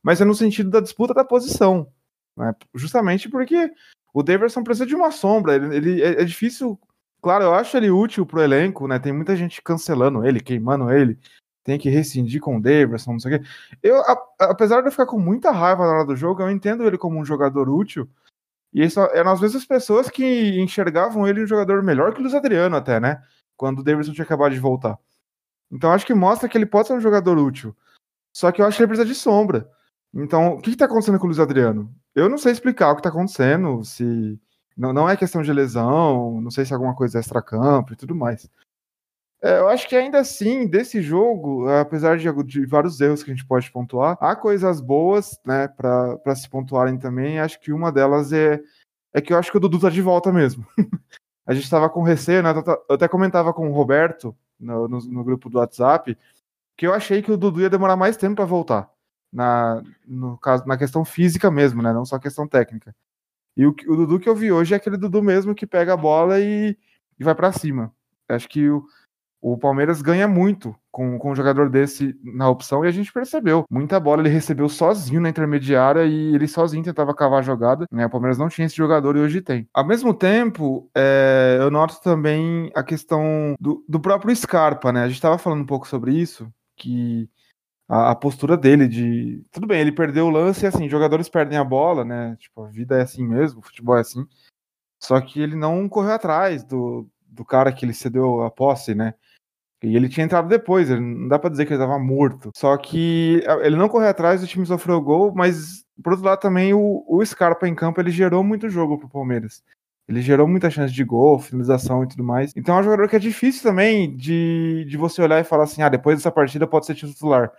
Mas 0.02 0.20
é 0.20 0.24
no 0.24 0.34
sentido 0.34 0.70
da 0.70 0.80
disputa 0.80 1.12
da 1.12 1.24
posição. 1.24 1.90
Né? 2.36 2.54
Justamente 2.74 3.28
porque 3.28 3.72
o 4.14 4.22
Daverson 4.22 4.62
precisa 4.62 4.86
de 4.86 4.94
uma 4.94 5.10
sombra. 5.10 5.56
Ele, 5.56 5.76
ele 5.76 6.02
é, 6.02 6.22
é, 6.22 6.24
difícil. 6.24 6.78
Claro, 7.20 7.44
eu 7.44 7.54
acho 7.54 7.76
ele 7.76 7.90
útil 7.90 8.24
pro 8.24 8.40
elenco, 8.40 8.86
né? 8.86 8.98
Tem 8.98 9.12
muita 9.12 9.34
gente 9.34 9.60
cancelando 9.60 10.24
ele, 10.24 10.38
queimando 10.38 10.90
ele. 10.92 11.18
Tem 11.64 11.78
que 11.78 11.88
rescindir 11.88 12.40
com 12.40 12.58
o 12.58 12.62
Daverson, 12.62 13.12
não 13.12 13.18
sei 13.18 13.36
o 13.36 13.40
quê. 13.40 13.48
Eu, 13.82 13.96
a, 14.02 14.16
apesar 14.42 14.80
de 14.80 14.88
eu 14.88 14.92
ficar 14.92 15.06
com 15.06 15.18
muita 15.18 15.50
raiva 15.50 15.84
na 15.84 15.92
hora 15.92 16.04
do 16.04 16.14
jogo, 16.14 16.42
eu 16.42 16.50
entendo 16.50 16.86
ele 16.86 16.96
como 16.96 17.18
um 17.18 17.24
jogador 17.24 17.68
útil. 17.68 18.08
E 18.72 18.84
isso 18.84 19.00
eram 19.00 19.32
às 19.32 19.40
vezes 19.40 19.56
as 19.56 19.64
pessoas 19.64 20.08
que 20.08 20.60
enxergavam 20.60 21.26
ele 21.26 21.42
um 21.42 21.46
jogador 21.46 21.82
melhor 21.82 22.12
que 22.12 22.20
o 22.20 22.22
Luiz 22.22 22.34
Adriano, 22.34 22.76
até, 22.76 23.00
né? 23.00 23.20
Quando 23.56 23.80
o 23.80 23.82
Davidson 23.82 24.12
tinha 24.12 24.24
acabado 24.24 24.52
de 24.52 24.60
voltar. 24.60 24.98
Então 25.70 25.92
acho 25.92 26.06
que 26.06 26.14
mostra 26.14 26.48
que 26.48 26.56
ele 26.56 26.66
pode 26.66 26.88
ser 26.88 26.94
um 26.94 27.00
jogador 27.00 27.38
útil. 27.38 27.74
Só 28.32 28.52
que 28.52 28.60
eu 28.60 28.66
acho 28.66 28.76
que 28.76 28.82
ele 28.82 28.88
precisa 28.88 29.08
de 29.08 29.14
sombra. 29.14 29.68
Então, 30.14 30.54
o 30.54 30.60
que 30.60 30.70
está 30.70 30.86
acontecendo 30.86 31.18
com 31.18 31.24
o 31.24 31.28
Luiz 31.28 31.38
Adriano? 31.38 31.94
Eu 32.14 32.28
não 32.28 32.38
sei 32.38 32.52
explicar 32.52 32.90
o 32.90 32.94
que 32.94 33.00
está 33.00 33.10
acontecendo, 33.10 33.84
se. 33.84 34.38
Não, 34.76 34.92
não 34.92 35.08
é 35.08 35.16
questão 35.16 35.42
de 35.42 35.52
lesão, 35.52 36.40
não 36.40 36.50
sei 36.50 36.64
se 36.64 36.72
é 36.72 36.74
alguma 36.74 36.94
coisa 36.94 37.18
extra-campo 37.18 37.92
e 37.92 37.96
tudo 37.96 38.14
mais. 38.14 38.48
É, 39.42 39.58
eu 39.58 39.68
acho 39.68 39.88
que 39.88 39.96
ainda 39.96 40.18
assim, 40.18 40.66
desse 40.66 41.00
jogo, 41.00 41.68
apesar 41.68 42.18
de, 42.18 42.30
de, 42.44 42.66
vários 42.66 43.00
erros 43.00 43.22
que 43.22 43.30
a 43.30 43.34
gente 43.34 43.46
pode 43.46 43.70
pontuar, 43.70 44.16
há 44.20 44.34
coisas 44.34 44.80
boas, 44.80 45.38
né, 45.44 45.68
para 45.68 46.34
se 46.34 46.48
pontuarem 46.48 46.98
também. 46.98 47.38
Acho 47.38 47.60
que 47.60 47.72
uma 47.72 47.92
delas 47.92 48.32
é, 48.32 48.60
é 49.14 49.20
que 49.20 49.32
eu 49.32 49.38
acho 49.38 49.50
que 49.50 49.56
o 49.56 49.60
Dudu 49.60 49.80
tá 49.80 49.90
de 49.90 50.02
volta 50.02 50.32
mesmo. 50.32 50.66
a 51.46 51.54
gente 51.54 51.64
estava 51.64 51.88
com 51.88 52.02
receio, 52.02 52.42
né? 52.42 52.50
Eu 52.88 52.94
até 52.94 53.06
comentava 53.06 53.52
com 53.54 53.70
o 53.70 53.72
Roberto 53.72 54.36
no, 54.58 54.88
no, 54.88 54.98
no, 54.98 55.24
grupo 55.24 55.48
do 55.48 55.58
WhatsApp 55.58 56.18
que 56.76 56.86
eu 56.86 56.92
achei 56.92 57.22
que 57.22 57.30
o 57.30 57.36
Dudu 57.36 57.60
ia 57.60 57.70
demorar 57.70 57.96
mais 57.96 58.16
tempo 58.16 58.36
para 58.36 58.44
voltar. 58.44 58.90
Na, 59.32 59.82
no 60.06 60.36
caso, 60.38 60.66
na 60.66 60.76
questão 60.76 61.04
física 61.04 61.50
mesmo, 61.50 61.82
né? 61.82 61.92
Não 61.92 62.04
só 62.04 62.18
questão 62.18 62.48
técnica. 62.48 62.94
E 63.56 63.64
o, 63.64 63.70
o 63.70 63.96
Dudu 63.96 64.18
que 64.18 64.28
eu 64.28 64.34
vi 64.34 64.52
hoje 64.52 64.74
é 64.74 64.76
aquele 64.76 64.96
Dudu 64.96 65.22
mesmo 65.22 65.54
que 65.54 65.66
pega 65.66 65.94
a 65.94 65.96
bola 65.96 66.40
e, 66.40 66.76
e 67.18 67.24
vai 67.24 67.34
para 67.34 67.52
cima. 67.52 67.92
Acho 68.28 68.48
que 68.48 68.68
o, 68.68 68.84
o 69.48 69.56
Palmeiras 69.56 70.02
ganha 70.02 70.26
muito 70.26 70.74
com, 70.90 71.20
com 71.20 71.30
um 71.30 71.34
jogador 71.36 71.70
desse 71.70 72.18
na 72.24 72.50
opção 72.50 72.84
e 72.84 72.88
a 72.88 72.90
gente 72.90 73.12
percebeu. 73.12 73.64
Muita 73.70 74.00
bola 74.00 74.20
ele 74.20 74.28
recebeu 74.28 74.68
sozinho 74.68 75.20
na 75.20 75.28
intermediária 75.28 76.04
e 76.04 76.34
ele 76.34 76.48
sozinho 76.48 76.82
tentava 76.82 77.14
cavar 77.14 77.38
a 77.38 77.42
jogada. 77.42 77.86
Né? 77.92 78.04
O 78.04 78.10
Palmeiras 78.10 78.38
não 78.38 78.48
tinha 78.48 78.66
esse 78.66 78.74
jogador 78.74 79.16
e 79.16 79.20
hoje 79.20 79.40
tem. 79.40 79.68
Ao 79.72 79.86
mesmo 79.86 80.12
tempo, 80.12 80.90
é, 80.96 81.58
eu 81.60 81.70
noto 81.70 82.00
também 82.00 82.72
a 82.74 82.82
questão 82.82 83.54
do, 83.60 83.84
do 83.88 84.00
próprio 84.00 84.34
Scarpa, 84.34 84.92
né? 84.92 85.04
A 85.04 85.06
gente 85.06 85.14
estava 85.14 85.38
falando 85.38 85.62
um 85.62 85.66
pouco 85.66 85.86
sobre 85.86 86.12
isso, 86.12 86.52
que 86.76 87.30
a, 87.88 88.10
a, 88.10 88.14
postura 88.16 88.56
dele 88.56 88.88
de. 88.88 89.44
Tudo 89.52 89.68
bem, 89.68 89.80
ele 89.80 89.92
perdeu 89.92 90.26
o 90.26 90.30
lance 90.30 90.64
e 90.64 90.66
assim, 90.66 90.88
jogadores 90.88 91.28
perdem 91.28 91.56
a 91.56 91.62
bola, 91.62 92.04
né? 92.04 92.36
Tipo, 92.40 92.64
a 92.64 92.68
vida 92.68 92.98
é 92.98 93.02
assim 93.02 93.24
mesmo, 93.24 93.60
o 93.60 93.62
futebol 93.62 93.96
é 93.96 94.00
assim. 94.00 94.26
Só 95.00 95.20
que 95.20 95.40
ele 95.40 95.54
não 95.54 95.88
correu 95.88 96.14
atrás 96.14 96.64
do, 96.64 97.08
do 97.28 97.44
cara 97.44 97.72
que 97.72 97.84
ele 97.84 97.94
cedeu 97.94 98.42
a 98.42 98.50
posse, 98.50 98.92
né? 98.92 99.14
E 99.82 99.94
ele 99.94 100.08
tinha 100.08 100.24
entrado 100.24 100.48
depois, 100.48 100.88
não 100.88 101.28
dá 101.28 101.38
para 101.38 101.50
dizer 101.50 101.66
que 101.66 101.72
ele 101.72 101.82
estava 101.82 101.98
morto. 101.98 102.50
Só 102.54 102.76
que 102.76 103.42
ele 103.62 103.76
não 103.76 103.88
correu 103.88 104.08
atrás, 104.08 104.42
o 104.42 104.46
time 104.46 104.64
sofreu 104.64 105.00
gol, 105.00 105.32
mas 105.34 105.84
por 106.02 106.12
outro 106.12 106.26
lado 106.26 106.40
também 106.40 106.72
o, 106.72 107.04
o 107.06 107.24
Scarpa 107.24 107.68
em 107.68 107.74
campo 107.74 108.00
ele 108.00 108.10
gerou 108.10 108.42
muito 108.42 108.70
jogo 108.70 108.98
pro 108.98 109.08
Palmeiras. 109.08 109.62
Ele 110.08 110.22
gerou 110.22 110.46
muita 110.46 110.70
chance 110.70 110.94
de 110.94 111.04
gol, 111.04 111.38
finalização 111.38 112.04
e 112.04 112.08
tudo 112.08 112.22
mais. 112.22 112.52
Então 112.56 112.76
é 112.76 112.80
um 112.80 112.84
jogador 112.84 113.08
que 113.08 113.16
é 113.16 113.18
difícil 113.18 113.62
também 113.62 114.16
de, 114.16 114.86
de 114.88 114.96
você 114.96 115.20
olhar 115.20 115.40
e 115.40 115.44
falar 115.44 115.64
assim: 115.64 115.82
ah, 115.82 115.88
depois 115.88 116.16
dessa 116.16 116.30
partida 116.30 116.66
pode 116.66 116.86
ser 116.86 116.94
titular. 116.94 117.52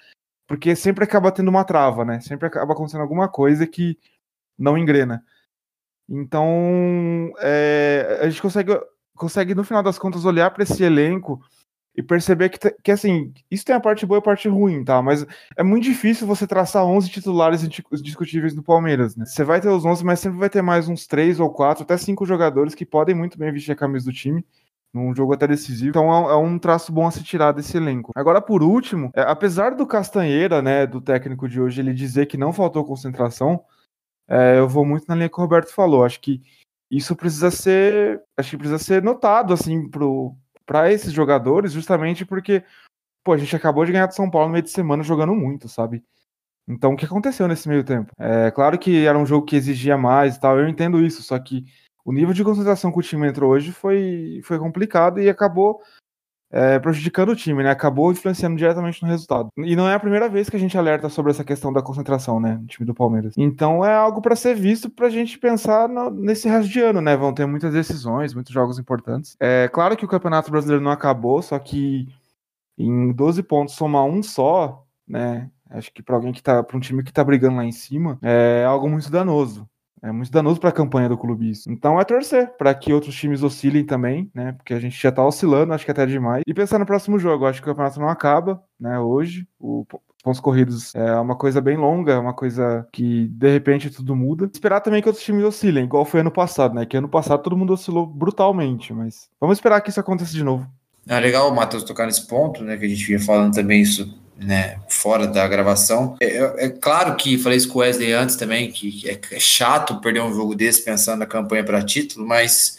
Porque 0.47 0.75
sempre 0.75 1.03
acaba 1.03 1.31
tendo 1.31 1.49
uma 1.49 1.65
trava, 1.65 2.05
né? 2.05 2.21
Sempre 2.21 2.47
acaba 2.47 2.71
acontecendo 2.73 3.01
alguma 3.01 3.27
coisa 3.27 3.67
que 3.67 3.97
não 4.57 4.77
engrena. 4.77 5.23
Então, 6.09 7.33
é, 7.39 8.19
a 8.21 8.29
gente 8.29 8.41
consegue 8.41 8.71
consegue, 9.13 9.55
no 9.55 9.63
final 9.63 9.83
das 9.83 9.97
contas, 9.99 10.23
olhar 10.23 10.51
para 10.51 10.63
esse 10.63 10.83
elenco 10.83 11.41
e 11.97 12.03
perceber 12.03 12.49
que, 12.49 12.59
que, 12.83 12.91
assim, 12.91 13.33
isso 13.49 13.65
tem 13.65 13.75
a 13.75 13.79
parte 13.79 14.05
boa 14.05 14.19
e 14.19 14.21
a 14.21 14.21
parte 14.21 14.47
ruim, 14.47 14.83
tá? 14.83 15.01
Mas 15.01 15.25
é 15.57 15.63
muito 15.63 15.85
difícil 15.85 16.27
você 16.27 16.45
traçar 16.45 16.85
11 16.85 17.09
titulares 17.09 17.63
indiscutíveis 17.63 18.53
do 18.53 18.61
Palmeiras, 18.61 19.15
né? 19.15 19.25
Você 19.25 19.43
vai 19.43 19.59
ter 19.59 19.69
os 19.69 19.83
11, 19.83 20.05
mas 20.05 20.19
sempre 20.19 20.37
vai 20.37 20.49
ter 20.49 20.61
mais 20.61 20.87
uns 20.87 21.07
3 21.07 21.39
ou 21.39 21.49
4, 21.49 21.83
até 21.83 21.97
5 21.97 22.23
jogadores 22.23 22.75
que 22.75 22.85
podem 22.85 23.15
muito 23.15 23.35
bem 23.39 23.51
vestir 23.51 23.71
a 23.71 23.75
camisa 23.75 24.05
do 24.05 24.13
time 24.13 24.45
num 24.93 25.13
jogo 25.15 25.33
até 25.33 25.47
decisivo. 25.47 25.89
Então 25.89 26.29
é, 26.29 26.33
é 26.33 26.35
um 26.35 26.59
traço 26.59 26.91
bom 26.91 27.07
a 27.07 27.11
se 27.11 27.23
tirar 27.23 27.51
desse 27.51 27.75
elenco. 27.75 28.11
Agora, 28.15 28.39
por 28.39 28.61
último, 28.61 29.09
é, 29.15 29.21
apesar 29.21 29.73
do 29.73 29.87
Castanheira, 29.87 30.61
né, 30.61 30.85
do 30.85 31.01
técnico 31.01 31.49
de 31.49 31.59
hoje, 31.59 31.81
ele 31.81 31.93
dizer 31.93 32.27
que 32.27 32.37
não 32.37 32.53
faltou 32.53 32.85
concentração, 32.85 33.63
é, 34.27 34.59
eu 34.59 34.67
vou 34.67 34.85
muito 34.85 35.05
na 35.07 35.15
linha 35.15 35.29
que 35.29 35.37
o 35.39 35.41
Roberto 35.41 35.73
falou. 35.73 36.05
Acho 36.05 36.21
que 36.21 36.41
isso 36.91 37.15
precisa 37.15 37.49
ser, 37.49 38.21
acho 38.37 38.51
que 38.51 38.57
precisa 38.57 38.77
ser 38.77 39.01
notado 39.01 39.51
assim 39.51 39.89
pro 39.89 40.35
para 40.67 40.91
esses 40.91 41.13
jogadores, 41.13 41.71
justamente 41.71 42.25
porque 42.25 42.63
pô, 43.23 43.33
a 43.33 43.37
gente 43.37 43.55
acabou 43.55 43.85
de 43.85 43.91
ganhar 43.91 44.05
do 44.05 44.13
São 44.13 44.29
Paulo 44.29 44.47
no 44.47 44.53
meio 44.53 44.63
de 44.63 44.69
semana 44.69 45.01
jogando 45.01 45.33
muito, 45.33 45.67
sabe? 45.67 46.03
Então, 46.67 46.93
o 46.93 46.97
que 46.97 47.05
aconteceu 47.05 47.47
nesse 47.47 47.67
meio 47.67 47.83
tempo? 47.83 48.11
É 48.19 48.51
claro 48.51 48.77
que 48.77 49.05
era 49.05 49.17
um 49.17 49.25
jogo 49.25 49.45
que 49.45 49.55
exigia 49.55 49.97
mais 49.97 50.35
e 50.35 50.39
tal, 50.39 50.59
eu 50.59 50.67
entendo 50.67 51.03
isso, 51.03 51.23
só 51.23 51.39
que 51.39 51.65
o 52.05 52.11
nível 52.13 52.33
de 52.33 52.43
concentração 52.43 52.91
que 52.91 52.99
o 52.99 53.01
time 53.01 53.27
entrou 53.27 53.51
hoje 53.51 53.71
foi, 53.71 54.41
foi 54.43 54.59
complicado 54.59 55.19
e 55.19 55.29
acabou 55.29 55.81
é, 56.51 56.79
prejudicando 56.79 57.29
o 57.29 57.35
time, 57.35 57.63
né? 57.63 57.71
Acabou 57.71 58.11
influenciando 58.11 58.55
diretamente 58.55 59.01
no 59.01 59.07
resultado. 59.07 59.49
E 59.57 59.75
não 59.75 59.87
é 59.87 59.93
a 59.93 59.99
primeira 59.99 60.29
vez 60.29 60.49
que 60.49 60.55
a 60.55 60.59
gente 60.59 60.77
alerta 60.77 61.09
sobre 61.09 61.31
essa 61.31 61.43
questão 61.43 61.71
da 61.71 61.81
concentração, 61.81 62.39
né? 62.39 62.57
No 62.61 62.67
time 62.67 62.85
do 62.85 62.93
Palmeiras. 62.93 63.33
Então 63.37 63.83
é 63.83 63.93
algo 63.93 64.21
para 64.21 64.35
ser 64.35 64.55
visto 64.55 64.89
pra 64.89 65.09
gente 65.09 65.37
pensar 65.37 65.89
no, 65.89 66.09
nesse 66.09 66.47
resto 66.47 66.69
de 66.69 66.79
ano, 66.79 67.01
né? 67.01 67.15
Vão 67.17 67.33
ter 67.33 67.45
muitas 67.45 67.73
decisões, 67.73 68.33
muitos 68.33 68.53
jogos 68.53 68.79
importantes. 68.79 69.35
É 69.39 69.67
claro 69.67 69.97
que 69.97 70.05
o 70.05 70.09
Campeonato 70.09 70.51
Brasileiro 70.51 70.83
não 70.83 70.91
acabou, 70.91 71.41
só 71.41 71.59
que 71.59 72.07
em 72.77 73.11
12 73.11 73.43
pontos 73.43 73.75
somar 73.75 74.05
um 74.05 74.23
só, 74.23 74.85
né? 75.07 75.49
Acho 75.69 75.91
que 75.91 76.01
para 76.01 76.15
alguém 76.15 76.31
que 76.31 76.41
tá, 76.41 76.63
para 76.63 76.77
um 76.77 76.79
time 76.79 77.03
que 77.03 77.11
tá 77.11 77.23
brigando 77.23 77.57
lá 77.57 77.65
em 77.65 77.71
cima, 77.71 78.17
é 78.21 78.63
algo 78.65 78.89
muito 78.89 79.11
danoso. 79.11 79.67
É 80.01 80.11
muito 80.11 80.31
danoso 80.31 80.59
para 80.59 80.69
a 80.69 80.73
campanha 80.73 81.09
do 81.09 81.17
clube 81.17 81.49
isso. 81.49 81.71
Então 81.71 81.99
é 81.99 82.03
torcer 82.03 82.55
para 82.57 82.73
que 82.73 82.93
outros 82.93 83.15
times 83.15 83.43
oscilem 83.43 83.85
também, 83.85 84.29
né? 84.33 84.51
Porque 84.53 84.73
a 84.73 84.79
gente 84.79 85.01
já 85.01 85.11
tá 85.11 85.25
oscilando, 85.25 85.73
acho 85.73 85.85
que 85.85 85.91
até 85.91 86.05
demais. 86.05 86.43
E 86.45 86.53
pensar 86.53 86.77
no 86.77 86.85
próximo 86.85 87.17
jogo, 87.17 87.45
acho 87.45 87.61
que 87.61 87.67
o 87.67 87.71
campeonato 87.71 87.99
não 87.99 88.09
acaba, 88.09 88.61
né? 88.79 88.99
Hoje, 88.99 89.47
o 89.59 89.85
pontos 90.23 90.41
corridos 90.41 90.93
é 90.93 91.15
uma 91.15 91.37
coisa 91.37 91.61
bem 91.61 91.77
longa, 91.77 92.13
é 92.13 92.17
uma 92.17 92.33
coisa 92.33 92.85
que 92.91 93.27
de 93.29 93.49
repente 93.49 93.89
tudo 93.89 94.15
muda. 94.15 94.49
Esperar 94.51 94.81
também 94.81 95.01
que 95.01 95.07
outros 95.07 95.23
times 95.23 95.45
oscilem, 95.45 95.85
igual 95.85 96.03
foi 96.03 96.19
ano 96.19 96.31
passado, 96.31 96.75
né? 96.75 96.85
Que 96.85 96.97
ano 96.97 97.07
passado 97.07 97.41
todo 97.41 97.57
mundo 97.57 97.73
oscilou 97.73 98.05
brutalmente, 98.05 98.93
mas 98.93 99.29
vamos 99.39 99.57
esperar 99.57 99.79
que 99.79 99.89
isso 99.89 99.99
aconteça 99.99 100.33
de 100.33 100.43
novo. 100.43 100.67
É 101.07 101.17
legal 101.19 101.49
o 101.49 101.55
Matheus 101.55 101.83
tocar 101.85 102.05
nesse 102.05 102.27
ponto, 102.27 102.61
né? 102.63 102.75
Que 102.75 102.85
a 102.85 102.89
gente 102.89 103.05
vinha 103.05 103.19
falando 103.19 103.53
também 103.53 103.81
isso 103.81 104.13
né, 104.37 104.79
fora 104.87 105.27
da 105.27 105.47
gravação. 105.47 106.15
É, 106.21 106.25
é, 106.25 106.65
é, 106.65 106.69
claro 106.69 107.15
que 107.15 107.37
falei 107.37 107.57
isso 107.57 107.69
com 107.69 107.79
o 107.79 107.81
Wesley 107.81 108.13
antes 108.13 108.35
também, 108.35 108.71
que 108.71 109.09
é, 109.09 109.19
é 109.35 109.39
chato 109.39 109.99
perder 109.99 110.21
um 110.21 110.33
jogo 110.33 110.55
desse 110.55 110.83
pensando 110.83 111.19
na 111.19 111.25
campanha 111.25 111.63
para 111.63 111.83
título, 111.83 112.25
mas 112.25 112.77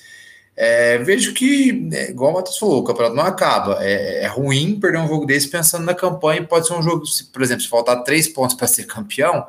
é, 0.56 0.98
vejo 0.98 1.34
que, 1.34 1.72
né, 1.72 2.10
igual 2.10 2.32
o 2.32 2.34
Matheus 2.34 2.58
falou, 2.58 2.80
o 2.80 2.84
campeonato 2.84 3.14
não 3.14 3.24
acaba. 3.24 3.78
É, 3.80 4.24
é, 4.24 4.26
ruim 4.26 4.78
perder 4.80 4.98
um 4.98 5.06
jogo 5.08 5.24
desse 5.24 5.48
pensando 5.48 5.84
na 5.84 5.94
campanha. 5.94 6.44
Pode 6.44 6.66
ser 6.66 6.74
um 6.74 6.82
jogo, 6.82 7.04
por 7.32 7.42
exemplo, 7.42 7.62
se 7.62 7.68
faltar 7.68 8.02
três 8.02 8.26
pontos 8.26 8.56
para 8.56 8.66
ser 8.66 8.84
campeão, 8.84 9.46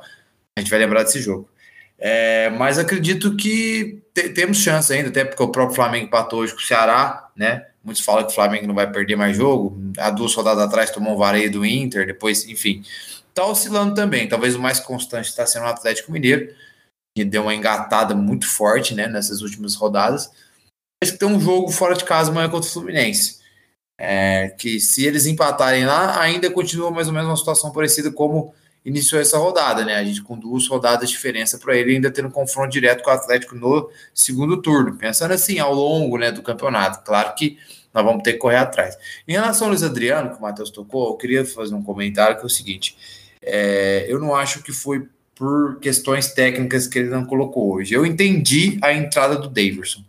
a 0.55 0.59
gente 0.59 0.69
vai 0.69 0.79
lembrar 0.79 1.03
desse 1.03 1.19
jogo. 1.19 1.49
É, 1.97 2.49
mas 2.51 2.77
acredito 2.77 3.35
que 3.35 4.01
te, 4.13 4.29
temos 4.29 4.57
chance 4.57 4.93
ainda, 4.93 5.09
até 5.09 5.25
porque 5.25 5.41
o 5.41 5.49
próprio 5.49 5.75
Flamengo 5.75 6.05
empatou 6.05 6.39
hoje 6.39 6.53
com 6.53 6.59
o 6.59 6.63
Ceará, 6.63 7.29
né? 7.35 7.65
Muitos 7.83 8.03
falam 8.03 8.25
que 8.25 8.31
o 8.31 8.36
Flamengo 8.36 8.67
não 8.67 8.75
vai 8.75 8.91
perder 8.91 9.15
mais 9.15 9.36
jogo. 9.36 9.79
Há 9.98 10.09
duas 10.09 10.33
rodadas 10.36 10.63
atrás 10.63 10.91
tomou 10.91 11.13
um 11.13 11.17
vareio 11.17 11.51
do 11.51 11.65
Inter, 11.65 12.05
depois, 12.05 12.48
enfim. 12.48 12.83
Está 13.29 13.45
oscilando 13.45 13.95
também. 13.95 14.27
Talvez 14.27 14.55
o 14.55 14.59
mais 14.59 14.79
constante 14.79 15.29
está 15.29 15.45
sendo 15.45 15.63
o 15.63 15.69
Atlético 15.69 16.12
Mineiro, 16.12 16.53
que 17.15 17.24
deu 17.24 17.43
uma 17.43 17.55
engatada 17.55 18.13
muito 18.13 18.48
forte 18.48 18.93
né, 18.93 19.07
nessas 19.07 19.41
últimas 19.41 19.75
rodadas. 19.75 20.31
Mas 21.01 21.17
tem 21.17 21.27
um 21.27 21.39
jogo 21.39 21.71
fora 21.71 21.95
de 21.95 22.03
casa 22.03 22.31
amanhã 22.31 22.50
contra 22.50 22.69
o 22.69 22.71
Fluminense. 22.71 23.39
É, 23.98 24.50
que 24.57 24.79
se 24.79 25.05
eles 25.05 25.25
empatarem 25.25 25.86
lá, 25.86 26.21
ainda 26.21 26.50
continua 26.50 26.91
mais 26.91 27.07
ou 27.07 27.13
menos 27.13 27.29
uma 27.29 27.38
situação 27.38 27.71
parecida 27.71 28.12
como 28.12 28.53
iniciou 28.89 29.22
essa 29.22 29.38
rodada, 29.38 29.86
né? 29.86 29.96
A 29.96 30.03
gente 30.03 30.22
com 30.22 30.38
duas 30.38 30.67
rodadas 30.67 31.08
de 31.08 31.15
diferença 31.15 31.58
para 31.58 31.75
ele, 31.77 31.96
ainda 31.96 32.12
tendo 32.12 32.27
um 32.27 32.31
confronto 32.31 32.69
direto 32.69 33.03
com 33.03 33.10
o 33.10 33.13
Atlético 33.13 33.55
no 33.55 33.89
segundo 34.13 34.62
turno. 34.62 34.96
Pensando 34.98 35.34
assim, 35.34 35.60
ao 35.60 35.74
longo 35.74 36.17
né, 36.17 36.31
do 36.31 36.41
campeonato. 36.41 37.03
Claro 37.05 37.34
que 37.36 37.58
nós 37.93 38.03
vamos 38.03 38.24
ter 38.24 38.34
que 38.34 38.39
correr 38.39 38.58
atrás. 38.58 38.98
Em 39.27 39.34
relação 39.34 39.67
ao 39.67 39.72
Luiz 39.72 39.84
Adriano, 39.84 40.31
que 40.31 40.38
o 40.38 40.41
Matheus 40.41 40.69
tocou, 40.69 41.10
eu 41.10 41.15
queria 41.15 41.46
fazer 41.46 41.74
um 41.74 41.84
comentário 41.84 42.36
que 42.38 42.43
é 42.43 42.46
o 42.46 42.50
seguinte: 42.50 42.98
é, 43.41 44.05
eu 44.08 44.19
não 44.19 44.36
acho 44.36 44.62
que 44.63 44.72
foi 44.72 45.08
por 45.36 45.79
questões 45.79 46.34
técnicas 46.34 46.86
que 46.88 47.00
ele 47.00 47.10
não 47.10 47.25
colocou 47.25 47.74
hoje. 47.74 47.93
Eu 47.93 48.05
entendi 48.05 48.77
a 48.81 48.91
entrada 48.91 49.38
do 49.38 49.48
Daverson. 49.48 50.03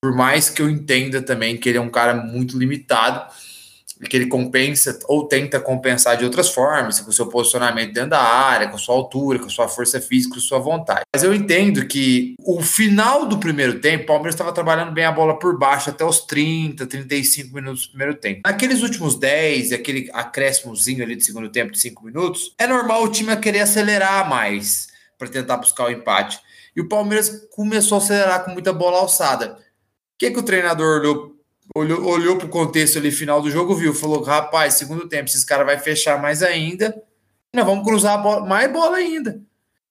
Por 0.00 0.14
mais 0.14 0.48
que 0.48 0.62
eu 0.62 0.70
entenda 0.70 1.20
também 1.20 1.56
que 1.56 1.68
ele 1.68 1.78
é 1.78 1.80
um 1.80 1.90
cara 1.90 2.14
muito 2.14 2.56
limitado 2.56 3.28
que 4.06 4.16
ele 4.16 4.26
compensa 4.26 4.98
ou 5.06 5.26
tenta 5.26 5.58
compensar 5.58 6.16
de 6.16 6.24
outras 6.24 6.50
formas, 6.50 7.00
com 7.00 7.10
o 7.10 7.12
seu 7.12 7.26
posicionamento 7.26 7.92
dentro 7.92 8.10
da 8.10 8.22
área, 8.22 8.68
com 8.68 8.76
a 8.76 8.78
sua 8.78 8.94
altura, 8.94 9.38
com 9.38 9.46
a 9.46 9.50
sua 9.50 9.68
força 9.68 10.00
física, 10.00 10.34
com 10.34 10.40
a 10.40 10.42
sua 10.42 10.58
vontade. 10.58 11.02
Mas 11.12 11.24
eu 11.24 11.34
entendo 11.34 11.86
que 11.86 12.34
o 12.40 12.60
final 12.60 13.26
do 13.26 13.38
primeiro 13.38 13.80
tempo, 13.80 14.04
o 14.04 14.06
Palmeiras 14.06 14.34
estava 14.34 14.52
trabalhando 14.52 14.92
bem 14.92 15.04
a 15.04 15.12
bola 15.12 15.38
por 15.38 15.58
baixo 15.58 15.90
até 15.90 16.04
os 16.04 16.20
30, 16.20 16.86
35 16.86 17.54
minutos 17.54 17.86
do 17.86 17.90
primeiro 17.90 18.14
tempo. 18.14 18.42
Naqueles 18.44 18.82
últimos 18.82 19.18
10, 19.18 19.72
aquele 19.72 20.10
acréscimozinho 20.12 21.02
ali 21.02 21.16
de 21.16 21.24
segundo 21.24 21.50
tempo 21.50 21.72
de 21.72 21.80
5 21.80 22.04
minutos, 22.04 22.54
é 22.58 22.66
normal 22.66 23.02
o 23.02 23.08
time 23.08 23.34
querer 23.36 23.60
acelerar 23.60 24.28
mais 24.28 24.88
para 25.18 25.28
tentar 25.28 25.56
buscar 25.56 25.86
o 25.86 25.90
empate. 25.90 26.38
E 26.74 26.80
o 26.80 26.88
Palmeiras 26.88 27.48
começou 27.50 27.98
a 27.98 28.00
acelerar 28.00 28.44
com 28.44 28.52
muita 28.52 28.72
bola 28.72 28.98
alçada. 28.98 29.54
O 29.54 30.18
que, 30.18 30.30
que 30.30 30.38
o 30.38 30.44
treinador 30.44 31.00
olhou 31.00 31.37
olhou, 31.74 32.04
olhou 32.04 32.36
para 32.36 32.46
o 32.46 32.50
contexto 32.50 32.98
ali 32.98 33.10
final 33.10 33.40
do 33.40 33.50
jogo, 33.50 33.74
viu, 33.74 33.94
falou, 33.94 34.22
rapaz, 34.22 34.74
segundo 34.74 35.08
tempo, 35.08 35.28
esses 35.28 35.44
caras 35.44 35.66
vai 35.66 35.78
fechar 35.78 36.20
mais 36.20 36.42
ainda, 36.42 37.00
nós 37.54 37.64
vamos 37.64 37.84
cruzar 37.84 38.22
bola, 38.22 38.46
mais 38.46 38.70
bola 38.72 38.96
ainda. 38.96 39.40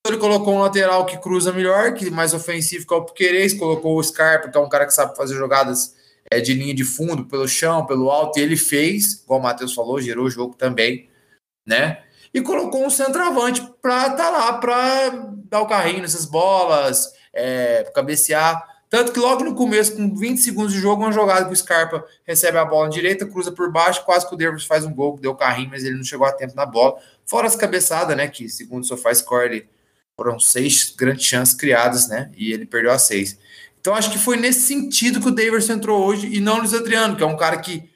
Ele 0.07 0.17
colocou 0.17 0.55
um 0.55 0.59
lateral 0.59 1.05
que 1.05 1.17
cruza 1.17 1.51
melhor, 1.51 1.93
que 1.93 2.09
mais 2.09 2.33
ofensivo 2.33 2.87
que 2.87 2.93
é 2.93 2.97
o 2.97 3.03
Piquerez, 3.03 3.53
colocou 3.53 3.97
o 3.97 4.03
Scarpa, 4.03 4.49
que 4.49 4.57
é 4.57 4.61
um 4.61 4.69
cara 4.69 4.85
que 4.85 4.93
sabe 4.93 5.17
fazer 5.17 5.35
jogadas 5.35 5.95
é, 6.31 6.39
de 6.39 6.53
linha 6.53 6.73
de 6.73 6.83
fundo, 6.83 7.25
pelo 7.25 7.47
chão, 7.47 7.85
pelo 7.85 8.09
alto, 8.09 8.39
e 8.39 8.41
ele 8.41 8.55
fez, 8.55 9.21
igual 9.23 9.39
o 9.39 9.43
Matheus 9.43 9.73
falou, 9.73 9.99
gerou 9.99 10.25
o 10.25 10.29
jogo 10.29 10.55
também, 10.55 11.09
né? 11.65 12.03
E 12.33 12.41
colocou 12.41 12.85
um 12.85 12.89
centroavante 12.89 13.61
para 13.81 14.07
estar 14.07 14.17
tá 14.17 14.29
lá, 14.29 14.53
para 14.53 15.09
dar 15.49 15.61
o 15.61 15.67
carrinho 15.67 16.01
nessas 16.01 16.25
bolas, 16.25 17.11
é, 17.33 17.89
cabecear. 17.93 18.76
Tanto 18.89 19.11
que 19.11 19.19
logo 19.19 19.43
no 19.43 19.53
começo, 19.53 19.95
com 19.95 20.15
20 20.15 20.39
segundos 20.39 20.73
de 20.73 20.79
jogo, 20.79 21.03
uma 21.03 21.11
jogada 21.11 21.45
que 21.45 21.51
o 21.51 21.55
Scarpa 21.55 22.05
recebe 22.25 22.57
a 22.57 22.63
bola 22.63 22.85
na 22.85 22.93
direita, 22.93 23.25
cruza 23.25 23.51
por 23.51 23.71
baixo, 23.71 24.05
quase 24.05 24.27
que 24.27 24.33
o 24.33 24.37
Davis 24.37 24.63
faz 24.63 24.85
um 24.85 24.93
gol, 24.93 25.17
deu 25.19 25.35
carrinho, 25.35 25.69
mas 25.69 25.83
ele 25.83 25.97
não 25.97 26.03
chegou 26.03 26.25
a 26.25 26.31
tempo 26.31 26.55
na 26.55 26.65
bola. 26.65 26.97
Fora 27.25 27.47
as 27.47 27.55
cabeçadas, 27.55 28.15
né? 28.15 28.27
Que 28.27 28.47
segundo 28.47 28.83
o 28.83 28.85
Sofá 28.85 29.13
Score, 29.13 29.67
foram 30.15 30.39
seis 30.39 30.93
grandes 30.97 31.25
chances 31.25 31.53
criadas, 31.53 32.07
né? 32.07 32.31
E 32.35 32.51
ele 32.51 32.65
perdeu 32.65 32.91
as 32.91 33.03
seis. 33.03 33.37
Então 33.79 33.93
acho 33.93 34.11
que 34.11 34.17
foi 34.17 34.35
nesse 34.35 34.61
sentido 34.61 35.21
que 35.21 35.27
o 35.27 35.31
Davis 35.31 35.69
entrou 35.69 36.05
hoje 36.05 36.27
e 36.27 36.39
não 36.39 36.55
o 36.55 36.59
Luiz 36.59 36.73
Adriano, 36.73 37.15
que 37.15 37.23
é 37.23 37.25
um 37.25 37.37
cara 37.37 37.57
que, 37.57 37.89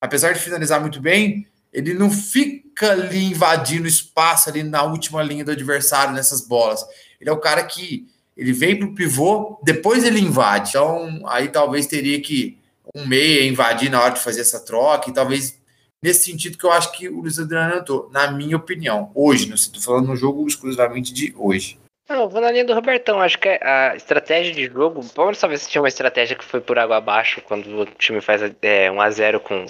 apesar 0.00 0.32
de 0.32 0.40
finalizar 0.40 0.80
muito 0.80 1.00
bem, 1.00 1.46
ele 1.72 1.94
não 1.94 2.10
fica 2.10 2.92
ali 2.92 3.26
invadindo 3.26 3.86
espaço 3.86 4.48
ali 4.48 4.62
na 4.62 4.82
última 4.82 5.22
linha 5.22 5.44
do 5.44 5.52
adversário 5.52 6.14
nessas 6.14 6.40
bolas. 6.40 6.84
Ele 7.20 7.30
é 7.30 7.32
o 7.32 7.38
cara 7.38 7.62
que 7.64 8.08
ele 8.38 8.52
vem 8.52 8.78
para 8.78 8.86
o 8.86 8.94
pivô, 8.94 9.58
depois 9.64 10.04
ele 10.04 10.20
invade. 10.20 10.70
Então, 10.70 11.22
aí 11.26 11.48
talvez 11.48 11.88
teria 11.88 12.20
que 12.20 12.56
um 12.94 13.04
meia 13.04 13.44
invadir 13.44 13.90
na 13.90 14.00
hora 14.00 14.14
de 14.14 14.20
fazer 14.20 14.40
essa 14.40 14.64
troca, 14.64 15.10
e 15.10 15.12
talvez 15.12 15.60
nesse 16.02 16.24
sentido 16.24 16.56
que 16.56 16.64
eu 16.64 16.70
acho 16.70 16.92
que 16.92 17.08
o 17.08 17.20
Luiz 17.20 17.38
Adriano 17.38 17.74
entrou, 17.74 18.08
na 18.12 18.30
minha 18.30 18.56
opinião, 18.56 19.10
hoje, 19.12 19.48
não 19.48 19.56
estou 19.56 19.82
falando 19.82 20.06
no 20.06 20.16
jogo 20.16 20.46
exclusivamente 20.46 21.12
de 21.12 21.34
hoje. 21.36 21.78
Não, 22.08 22.28
vou 22.28 22.40
na 22.40 22.50
linha 22.50 22.64
do 22.64 22.72
Robertão, 22.72 23.20
acho 23.20 23.38
que 23.38 23.48
a 23.48 23.94
estratégia 23.94 24.54
de 24.54 24.64
jogo, 24.66 25.00
o 25.00 25.08
Palmeiras 25.08 25.40
talvez 25.40 25.66
tinha 25.66 25.82
uma 25.82 25.88
estratégia 25.88 26.36
que 26.36 26.44
foi 26.44 26.60
por 26.60 26.78
água 26.78 26.96
abaixo, 26.96 27.42
quando 27.42 27.66
o 27.80 27.84
time 27.84 28.20
faz 28.20 28.40
é, 28.62 28.90
1 28.90 29.00
a 29.00 29.10
0 29.10 29.40
com 29.40 29.66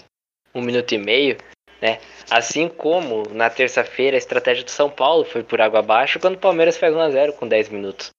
um 0.55 0.63
minuto 0.63 0.95
e 0.95 0.99
meio, 0.99 1.37
né? 1.81 1.99
Assim 2.31 2.69
como 2.69 3.25
na 3.33 3.51
terça-feira 3.51 4.17
a 4.17 4.19
estratégia 4.19 4.63
do 4.63 4.71
São 4.71 4.89
Paulo 4.89 5.25
foi 5.25 5.43
por 5.43 5.61
água 5.61 5.81
abaixo, 5.81 6.21
quando 6.21 6.35
o 6.35 6.39
Palmeiras 6.39 6.77
faz 6.77 6.95
1 6.95 7.01
a 7.01 7.11
0 7.11 7.33
com 7.33 7.49
10 7.49 7.71
minutos. 7.71 8.11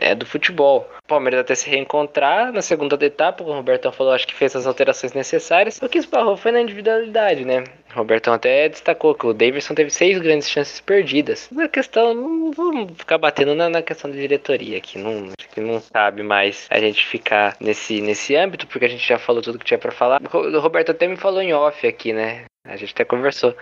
Né, 0.00 0.14
do 0.14 0.24
futebol. 0.24 0.88
O 1.04 1.08
Palmeiras 1.08 1.40
até 1.40 1.54
se 1.54 1.68
reencontrar 1.68 2.52
na 2.52 2.62
segunda 2.62 3.02
etapa, 3.04 3.42
o 3.42 3.52
Robertão 3.52 3.92
falou, 3.92 4.12
acho 4.12 4.26
que 4.26 4.34
fez 4.34 4.54
as 4.56 4.66
alterações 4.66 5.12
necessárias. 5.12 5.80
O 5.82 5.88
que 5.88 5.98
esbarrou 5.98 6.36
foi 6.36 6.52
na 6.52 6.60
individualidade, 6.60 7.44
né? 7.44 7.64
O 7.94 7.98
Robertão 7.98 8.32
até 8.32 8.68
destacou 8.68 9.14
que 9.14 9.26
o 9.26 9.34
Davidson 9.34 9.74
teve 9.74 9.90
seis 9.90 10.18
grandes 10.18 10.48
chances 10.48 10.80
perdidas. 10.80 11.50
A 11.58 11.68
questão, 11.68 12.14
não 12.14 12.50
vamos 12.50 12.92
ficar 12.96 13.18
batendo 13.18 13.54
na, 13.54 13.68
na 13.68 13.82
questão 13.82 14.10
da 14.10 14.16
diretoria 14.16 14.78
aqui, 14.78 14.98
não, 14.98 15.30
que 15.52 15.60
não 15.60 15.80
sabe 15.80 16.22
mais 16.22 16.66
a 16.70 16.78
gente 16.78 17.06
ficar 17.06 17.56
nesse, 17.60 18.00
nesse 18.00 18.34
âmbito, 18.34 18.66
porque 18.66 18.86
a 18.86 18.88
gente 18.88 19.06
já 19.06 19.18
falou 19.18 19.42
tudo 19.42 19.58
que 19.58 19.64
tinha 19.64 19.78
para 19.78 19.92
falar. 19.92 20.20
O 20.32 20.60
Roberto 20.60 20.90
até 20.90 21.06
me 21.06 21.16
falou 21.16 21.42
em 21.42 21.52
off 21.52 21.86
aqui, 21.86 22.12
né? 22.12 22.44
A 22.64 22.76
gente 22.76 22.92
até 22.92 23.04
conversou 23.04 23.54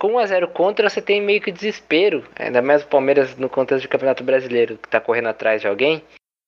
com 0.00 0.14
1x0 0.14 0.48
contra, 0.48 0.88
você 0.88 1.02
tem 1.02 1.20
meio 1.20 1.42
que 1.42 1.52
desespero. 1.52 2.26
Ainda 2.34 2.62
mais 2.62 2.82
o 2.82 2.86
Palmeiras 2.86 3.36
no 3.36 3.50
contexto 3.50 3.82
de 3.82 3.88
Campeonato 3.88 4.24
Brasileiro, 4.24 4.78
que 4.78 4.88
tá 4.88 4.98
correndo 4.98 5.28
atrás 5.28 5.60
de 5.60 5.68
alguém. 5.68 5.98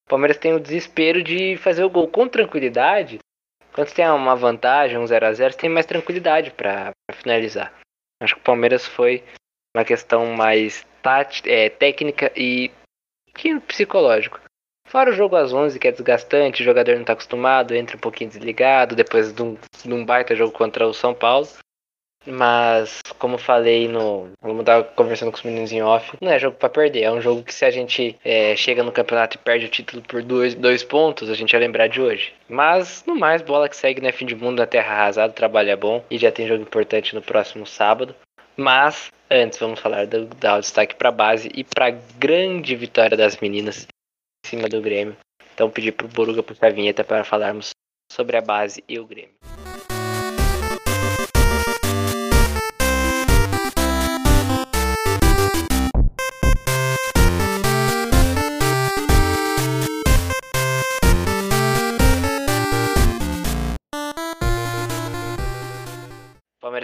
O 0.07 0.09
Palmeiras 0.09 0.39
tem 0.39 0.55
o 0.55 0.61
desespero 0.61 1.23
de 1.23 1.59
fazer 1.59 1.85
o 1.85 1.91
gol 1.91 2.09
com 2.09 2.27
tranquilidade. 2.27 3.19
Quando 3.75 3.89
você 3.89 3.97
tem 3.97 4.09
uma 4.09 4.35
vantagem, 4.35 4.97
um 4.97 5.05
0x0, 5.05 5.53
você 5.53 5.59
tem 5.59 5.69
mais 5.69 5.85
tranquilidade 5.85 6.51
para 6.51 6.93
finalizar. 7.13 7.75
Acho 8.23 8.35
que 8.37 8.41
o 8.41 8.45
Palmeiras 8.45 8.87
foi 8.87 9.23
uma 9.77 9.85
questão 9.85 10.35
mais 10.35 10.87
tática, 11.03 11.51
é, 11.51 11.69
técnica 11.69 12.33
e 12.35 12.71
psicológico. 13.67 14.41
Fora 14.89 15.11
o 15.11 15.15
jogo 15.15 15.37
às 15.37 15.53
11, 15.53 15.79
que 15.79 15.89
é 15.89 15.93
desgastante, 15.93 16.63
o 16.63 16.65
jogador 16.65 16.95
não 16.95 17.03
está 17.03 17.13
acostumado, 17.13 17.75
entra 17.75 17.97
um 17.97 18.01
pouquinho 18.01 18.31
desligado, 18.31 18.97
depois 18.97 19.33
de 19.33 19.43
um, 19.43 19.57
de 19.85 19.93
um 19.93 20.05
baita 20.05 20.35
jogo 20.35 20.53
contra 20.53 20.87
o 20.87 20.95
São 20.95 21.15
Paulo. 21.15 21.47
Mas, 22.27 23.01
como 23.19 23.37
falei 23.37 23.89
no. 23.89 24.31
Vamos 24.41 24.61
estar 24.61 24.83
conversando 24.95 25.33
com 25.33 25.39
os 25.39 25.43
meninos 25.43 25.73
em 25.73 25.83
off. 25.83 26.17
Não 26.21 26.31
é 26.31 26.39
jogo 26.39 26.57
para 26.57 26.69
perder. 26.69 27.03
É 27.03 27.13
um 27.13 27.21
jogo 27.21 27.43
que 27.43 27.55
se 27.55 27.65
a 27.65 27.71
gente 27.71 28.17
é, 28.25 28.55
chega 28.55 28.83
no 28.83 28.93
campeonato 28.93 29.37
e 29.37 29.41
perde 29.41 29.67
o 29.67 29.69
título 29.69 30.03
por 30.03 30.23
dois, 30.23 30.55
dois 30.55 30.85
pontos, 30.85 31.29
a 31.29 31.35
gente 31.35 31.53
vai 31.53 31.61
lembrar 31.61 31.89
de 31.89 32.01
hoje. 32.01 32.33
Mas, 32.49 33.03
no 33.07 33.17
mais, 33.17 33.43
bola 33.43 33.69
que 33.69 33.77
segue, 33.77 34.01
né? 34.01 34.13
Fim 34.13 34.27
de 34.27 34.37
mundo 34.37 34.59
na 34.59 34.67
terra 34.67 34.95
arrasada, 34.95 35.33
trabalho 35.33 35.71
é 35.71 35.77
bom. 35.77 36.05
E 36.11 36.17
já 36.17 36.31
tem 36.31 36.47
jogo 36.47 36.63
importante 36.63 37.15
no 37.15 37.23
próximo 37.23 37.67
sábado. 37.67 38.15
Mas, 38.57 39.11
antes, 39.31 39.59
vamos 39.59 39.81
falar 39.81 40.07
do, 40.07 40.29
destaque 40.61 40.95
para 40.95 41.11
base 41.11 41.51
e 41.55 41.65
para 41.65 41.91
grande 42.19 42.77
vitória 42.77 43.17
das 43.17 43.37
meninas 43.39 43.87
em 44.45 44.49
cima 44.49 44.69
do 44.69 44.81
Grêmio. 44.81 45.17
Então, 45.55 45.71
pedir 45.71 45.93
pro 45.93 46.09
Boruga 46.09 46.43
puxar 46.43 46.69
a 46.69 46.71
vinheta 46.71 47.03
para 47.03 47.25
falarmos 47.25 47.71
sobre 48.13 48.37
a 48.37 48.41
base 48.41 48.85
e 48.89 48.99
o 48.99 49.07
Grêmio. 49.07 49.33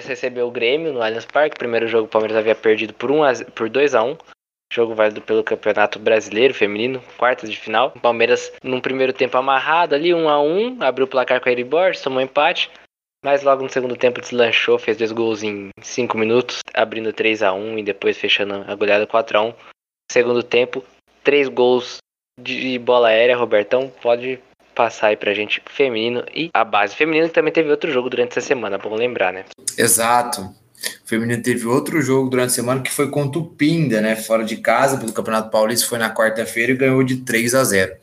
Recebeu 0.09 0.49
o 0.49 0.50
Grêmio 0.50 0.93
no 0.93 1.03
Allianz 1.03 1.27
Parque. 1.27 1.59
Primeiro 1.59 1.87
jogo 1.87 2.07
o 2.07 2.09
Palmeiras 2.09 2.37
havia 2.38 2.55
perdido 2.55 2.93
por, 2.95 3.11
um 3.11 3.23
a, 3.23 3.33
por 3.55 3.69
2 3.69 3.95
a 3.95 4.03
1 4.03 4.17
Jogo 4.71 4.95
válido 4.95 5.23
pelo 5.23 5.43
Campeonato 5.43 5.99
Brasileiro 5.99 6.53
Feminino, 6.53 7.03
quartas 7.17 7.50
de 7.50 7.57
final. 7.57 7.93
O 7.97 8.00
Palmeiras, 8.00 8.53
num 8.62 8.81
primeiro 8.81 9.15
tempo 9.15 9.37
amarrado 9.38 9.95
ali, 9.95 10.12
1 10.12 10.29
a 10.29 10.43
1 10.43 10.83
abriu 10.83 11.07
o 11.07 11.09
placar 11.09 11.41
com 11.41 11.49
a 11.49 11.53
Eribor, 11.53 11.97
tomou 11.97 12.21
empate. 12.21 12.71
Mas 13.25 13.43
logo 13.43 13.62
no 13.62 13.71
segundo 13.71 13.97
tempo 13.97 14.21
deslanchou, 14.21 14.79
fez 14.79 14.97
dois 14.97 15.11
gols 15.11 15.43
em 15.43 15.71
5 15.81 16.17
minutos, 16.19 16.61
abrindo 16.75 17.12
3 17.12 17.43
a 17.43 17.53
1 17.53 17.79
e 17.79 17.83
depois 17.83 18.19
fechando 18.19 18.65
a 18.69 18.75
goleada 18.75 19.07
4 19.07 19.38
a 19.38 19.43
1 19.43 19.55
Segundo 20.11 20.43
tempo, 20.43 20.85
três 21.25 21.49
gols 21.49 21.99
de 22.38 22.79
bola 22.79 23.09
aérea. 23.09 23.37
Robertão, 23.37 23.91
pode 24.03 24.38
passar 24.79 25.09
aí 25.09 25.17
pra 25.17 25.35
gente 25.35 25.61
feminino 25.67 26.25
e 26.33 26.51
a 26.55 26.65
base 26.65 26.95
feminina 26.95 27.27
que 27.27 27.35
também 27.35 27.53
teve 27.53 27.69
outro 27.69 27.91
jogo 27.91 28.09
durante 28.09 28.39
essa 28.39 28.47
semana, 28.47 28.79
bom 28.79 28.95
lembrar, 28.95 29.33
né? 29.33 29.45
Exato. 29.77 30.43
O 30.43 31.09
feminino 31.09 31.43
teve 31.43 31.67
outro 31.67 32.01
jogo 32.01 32.31
durante 32.31 32.51
a 32.51 32.55
semana 32.55 32.81
que 32.81 32.93
foi 32.93 33.11
contra 33.11 33.41
o 33.41 33.45
Pinda, 33.45 34.01
né? 34.01 34.15
Fora 34.15 34.45
de 34.45 34.59
casa, 34.59 34.97
pelo 34.97 35.13
Campeonato 35.13 35.51
Paulista, 35.51 35.89
foi 35.89 35.99
na 35.99 36.15
quarta-feira 36.15 36.71
e 36.71 36.77
ganhou 36.77 37.03
de 37.03 37.17
3 37.17 37.57
a 37.57 37.64
0. 37.64 37.97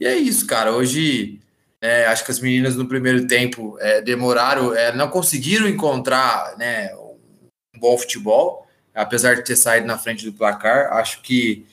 E 0.00 0.06
é 0.06 0.16
isso, 0.16 0.46
cara. 0.46 0.72
Hoje 0.72 1.38
é, 1.78 2.06
acho 2.06 2.24
que 2.24 2.30
as 2.30 2.40
meninas 2.40 2.74
no 2.74 2.88
primeiro 2.88 3.26
tempo 3.26 3.76
é, 3.78 4.00
demoraram, 4.00 4.74
é, 4.74 4.96
não 4.96 5.10
conseguiram 5.10 5.68
encontrar 5.68 6.56
né, 6.56 6.90
um 6.96 7.78
bom 7.78 7.98
futebol, 7.98 8.66
apesar 8.94 9.34
de 9.34 9.44
ter 9.44 9.56
saído 9.56 9.86
na 9.86 9.98
frente 9.98 10.24
do 10.24 10.32
placar. 10.32 10.90
Acho 10.94 11.20
que 11.20 11.66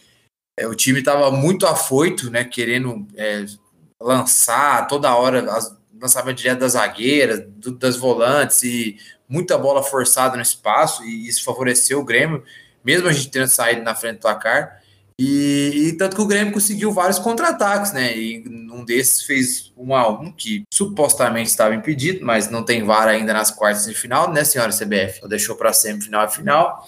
é, 0.60 0.68
o 0.68 0.76
time 0.76 1.00
estava 1.00 1.32
muito 1.32 1.66
afoito, 1.66 2.30
né? 2.30 2.44
Querendo 2.44 3.08
é, 3.16 3.46
lançar 4.02 4.88
toda 4.88 5.16
hora, 5.16 5.52
as, 5.52 5.76
lançamento 6.00 6.38
direto 6.38 6.60
das 6.60 6.74
zagueiras, 6.74 7.44
do, 7.48 7.72
das 7.72 7.96
volantes 7.96 8.64
e 8.64 8.98
muita 9.28 9.58
bola 9.58 9.82
forçada 9.82 10.36
no 10.36 10.42
espaço, 10.42 11.04
e 11.04 11.28
isso 11.28 11.44
favoreceu 11.44 12.00
o 12.00 12.06
Grêmio, 12.06 12.44
mesmo 12.84 13.08
a 13.08 13.14
gente 13.14 13.32
tendo 13.32 13.48
saído 13.48 13.82
na 13.82 13.96
frente 13.96 14.18
do 14.18 14.22
placar. 14.22 14.82
E, 15.18 15.72
e, 15.88 15.94
tanto 15.94 16.16
que 16.16 16.22
o 16.22 16.28
Grêmio 16.28 16.54
conseguiu 16.54 16.92
vários 16.92 17.18
contra-ataques, 17.18 17.94
né? 17.94 18.16
E 18.18 18.44
um 18.70 18.84
desses 18.84 19.22
fez 19.22 19.72
um 19.78 19.96
a 19.96 20.10
um 20.10 20.30
que 20.30 20.64
supostamente 20.70 21.50
estava 21.50 21.74
impedido, 21.74 22.26
mas 22.26 22.50
não 22.50 22.64
tem 22.64 22.84
VAR 22.84 23.08
ainda 23.08 23.34
nas 23.34 23.50
quartas 23.50 23.86
de 23.86 23.94
final, 23.94 24.34
né, 24.34 24.44
senhora 24.44 24.74
CBF? 24.74 25.18
Então 25.18 25.30
deixou 25.30 25.56
para 25.56 25.72
semifinal 25.72 26.26
e 26.26 26.32
final. 26.32 26.86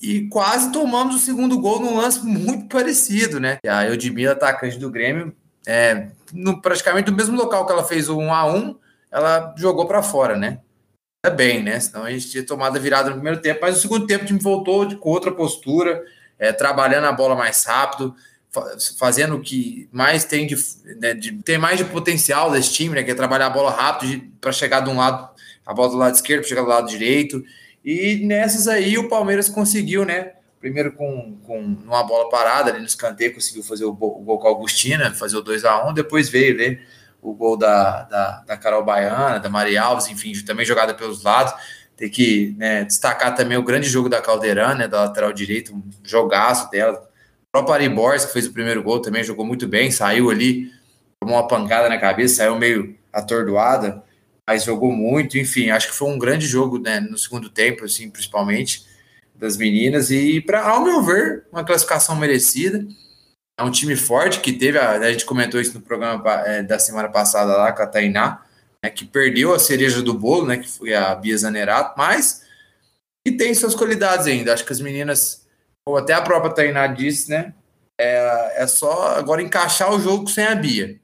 E 0.00 0.28
quase 0.28 0.72
tomamos 0.72 1.16
o 1.16 1.18
segundo 1.18 1.58
gol 1.58 1.80
num 1.80 1.96
lance 1.96 2.24
muito 2.24 2.68
parecido, 2.68 3.38
né? 3.38 3.58
E 3.62 3.68
a 3.68 3.84
Eudmila, 3.86 4.32
atacante 4.32 4.78
do 4.78 4.90
Grêmio, 4.90 5.34
é, 5.68 6.08
no, 6.32 6.62
praticamente 6.62 7.10
no 7.10 7.16
mesmo 7.16 7.36
local 7.36 7.66
que 7.66 7.72
ela 7.72 7.84
fez 7.84 8.08
o 8.08 8.16
1 8.16 8.32
a 8.32 8.46
1 8.46 8.74
ela 9.12 9.54
jogou 9.58 9.86
para 9.86 10.02
fora, 10.02 10.34
né? 10.34 10.60
É 11.22 11.28
bem, 11.28 11.62
né? 11.62 11.78
Senão 11.78 12.04
a 12.04 12.10
gente 12.10 12.30
tinha 12.30 12.46
tomado 12.46 12.76
a 12.76 12.80
virada 12.80 13.10
no 13.10 13.16
primeiro 13.16 13.42
tempo, 13.42 13.60
mas 13.60 13.74
no 13.74 13.80
segundo 13.82 14.06
tempo 14.06 14.24
o 14.24 14.26
time 14.26 14.38
voltou 14.38 14.96
com 14.96 15.10
outra 15.10 15.30
postura, 15.30 16.02
é, 16.38 16.52
trabalhando 16.52 17.04
a 17.04 17.12
bola 17.12 17.36
mais 17.36 17.64
rápido, 17.66 18.14
fazendo 18.98 19.36
o 19.36 19.42
que 19.42 19.86
mais 19.92 20.24
tem 20.24 20.46
de, 20.46 20.56
né, 20.98 21.12
de, 21.12 21.32
tem 21.42 21.58
mais 21.58 21.76
de 21.76 21.84
potencial 21.84 22.50
desse 22.50 22.72
time, 22.72 22.94
né? 22.94 23.02
Que 23.02 23.10
é 23.10 23.14
trabalhar 23.14 23.48
a 23.48 23.50
bola 23.50 23.70
rápido 23.70 24.24
para 24.40 24.52
chegar 24.52 24.80
de 24.80 24.88
um 24.88 24.96
lado, 24.96 25.28
a 25.66 25.74
bola 25.74 25.90
do 25.90 25.96
lado 25.96 26.14
esquerdo, 26.14 26.40
para 26.40 26.48
chegar 26.48 26.62
do 26.62 26.68
lado 26.68 26.88
direito. 26.88 27.44
E 27.84 28.24
nessas 28.24 28.68
aí 28.68 28.96
o 28.96 29.08
Palmeiras 29.08 29.50
conseguiu, 29.50 30.06
né? 30.06 30.32
Primeiro 30.60 30.92
com, 30.92 31.38
com 31.44 31.58
uma 31.60 32.02
bola 32.02 32.28
parada 32.28 32.70
ali 32.70 32.80
no 32.80 32.86
escanteio, 32.86 33.34
conseguiu 33.34 33.62
fazer 33.62 33.84
o, 33.84 33.90
o 33.90 33.94
gol 33.94 34.38
com 34.38 34.48
a 34.48 34.50
Augustina, 34.50 35.14
fazer 35.14 35.36
o 35.36 35.40
2 35.40 35.64
a 35.64 35.88
1 35.88 35.94
depois 35.94 36.28
veio 36.28 36.56
né, 36.56 36.80
o 37.22 37.32
gol 37.32 37.56
da, 37.56 38.02
da, 38.02 38.44
da 38.46 38.56
Carol 38.56 38.84
Baiana, 38.84 39.38
da 39.38 39.48
Maria 39.48 39.82
Alves, 39.82 40.08
enfim, 40.08 40.32
também 40.44 40.64
jogada 40.64 40.94
pelos 40.94 41.22
lados. 41.22 41.52
Tem 41.96 42.08
que 42.08 42.54
né, 42.56 42.84
destacar 42.84 43.34
também 43.34 43.58
o 43.58 43.62
grande 43.62 43.88
jogo 43.88 44.08
da 44.08 44.20
Caldeirana, 44.20 44.74
né, 44.74 44.88
da 44.88 45.02
lateral 45.04 45.32
direita, 45.32 45.72
um 45.72 45.82
jogaço 46.04 46.70
dela. 46.70 47.08
O 47.48 47.52
próprio 47.52 47.74
Ari 47.74 47.88
Borges, 47.88 48.26
que 48.26 48.32
fez 48.32 48.46
o 48.46 48.52
primeiro 48.52 48.82
gol, 48.82 49.00
também 49.00 49.24
jogou 49.24 49.44
muito 49.44 49.66
bem, 49.66 49.90
saiu 49.90 50.30
ali, 50.30 50.70
tomou 51.20 51.36
uma 51.36 51.48
pancada 51.48 51.88
na 51.88 51.98
cabeça, 51.98 52.36
saiu 52.36 52.56
meio 52.56 52.96
atordoada, 53.12 54.02
mas 54.46 54.64
jogou 54.64 54.92
muito, 54.92 55.36
enfim, 55.36 55.70
acho 55.70 55.88
que 55.88 55.94
foi 55.94 56.08
um 56.08 56.18
grande 56.18 56.46
jogo 56.46 56.78
né, 56.78 57.00
no 57.00 57.18
segundo 57.18 57.50
tempo, 57.50 57.84
assim, 57.84 58.08
principalmente 58.10 58.87
das 59.38 59.56
meninas 59.56 60.10
e, 60.10 60.40
para 60.40 60.68
ao 60.68 60.82
meu 60.82 61.02
ver, 61.02 61.46
uma 61.52 61.64
classificação 61.64 62.16
merecida. 62.16 62.86
É 63.58 63.62
um 63.62 63.70
time 63.70 63.96
forte 63.96 64.40
que 64.40 64.52
teve, 64.52 64.78
a, 64.78 64.92
a 64.92 65.12
gente 65.12 65.24
comentou 65.24 65.60
isso 65.60 65.74
no 65.74 65.80
programa 65.80 66.22
é, 66.46 66.62
da 66.62 66.78
semana 66.78 67.08
passada 67.08 67.56
lá 67.56 67.72
com 67.72 67.82
a 67.82 67.86
Tainá, 67.86 68.44
né, 68.84 68.90
que 68.90 69.04
perdeu 69.04 69.54
a 69.54 69.58
cereja 69.58 70.02
do 70.02 70.14
bolo, 70.14 70.46
né, 70.46 70.58
que 70.58 70.68
foi 70.68 70.94
a 70.94 71.14
Bia 71.14 71.36
Zanerato, 71.36 71.94
mas 71.96 72.42
que 73.26 73.32
tem 73.36 73.54
suas 73.54 73.74
qualidades 73.74 74.26
ainda. 74.26 74.52
Acho 74.52 74.64
que 74.64 74.72
as 74.72 74.80
meninas, 74.80 75.46
ou 75.88 75.96
até 75.96 76.12
a 76.12 76.22
própria 76.22 76.52
Tainá 76.52 76.86
disse, 76.86 77.30
né, 77.30 77.54
é, 78.00 78.62
é 78.62 78.66
só 78.66 79.16
agora 79.16 79.42
encaixar 79.42 79.92
o 79.92 80.00
jogo 80.00 80.28
sem 80.28 80.44
a 80.44 80.54
Bia. 80.54 81.00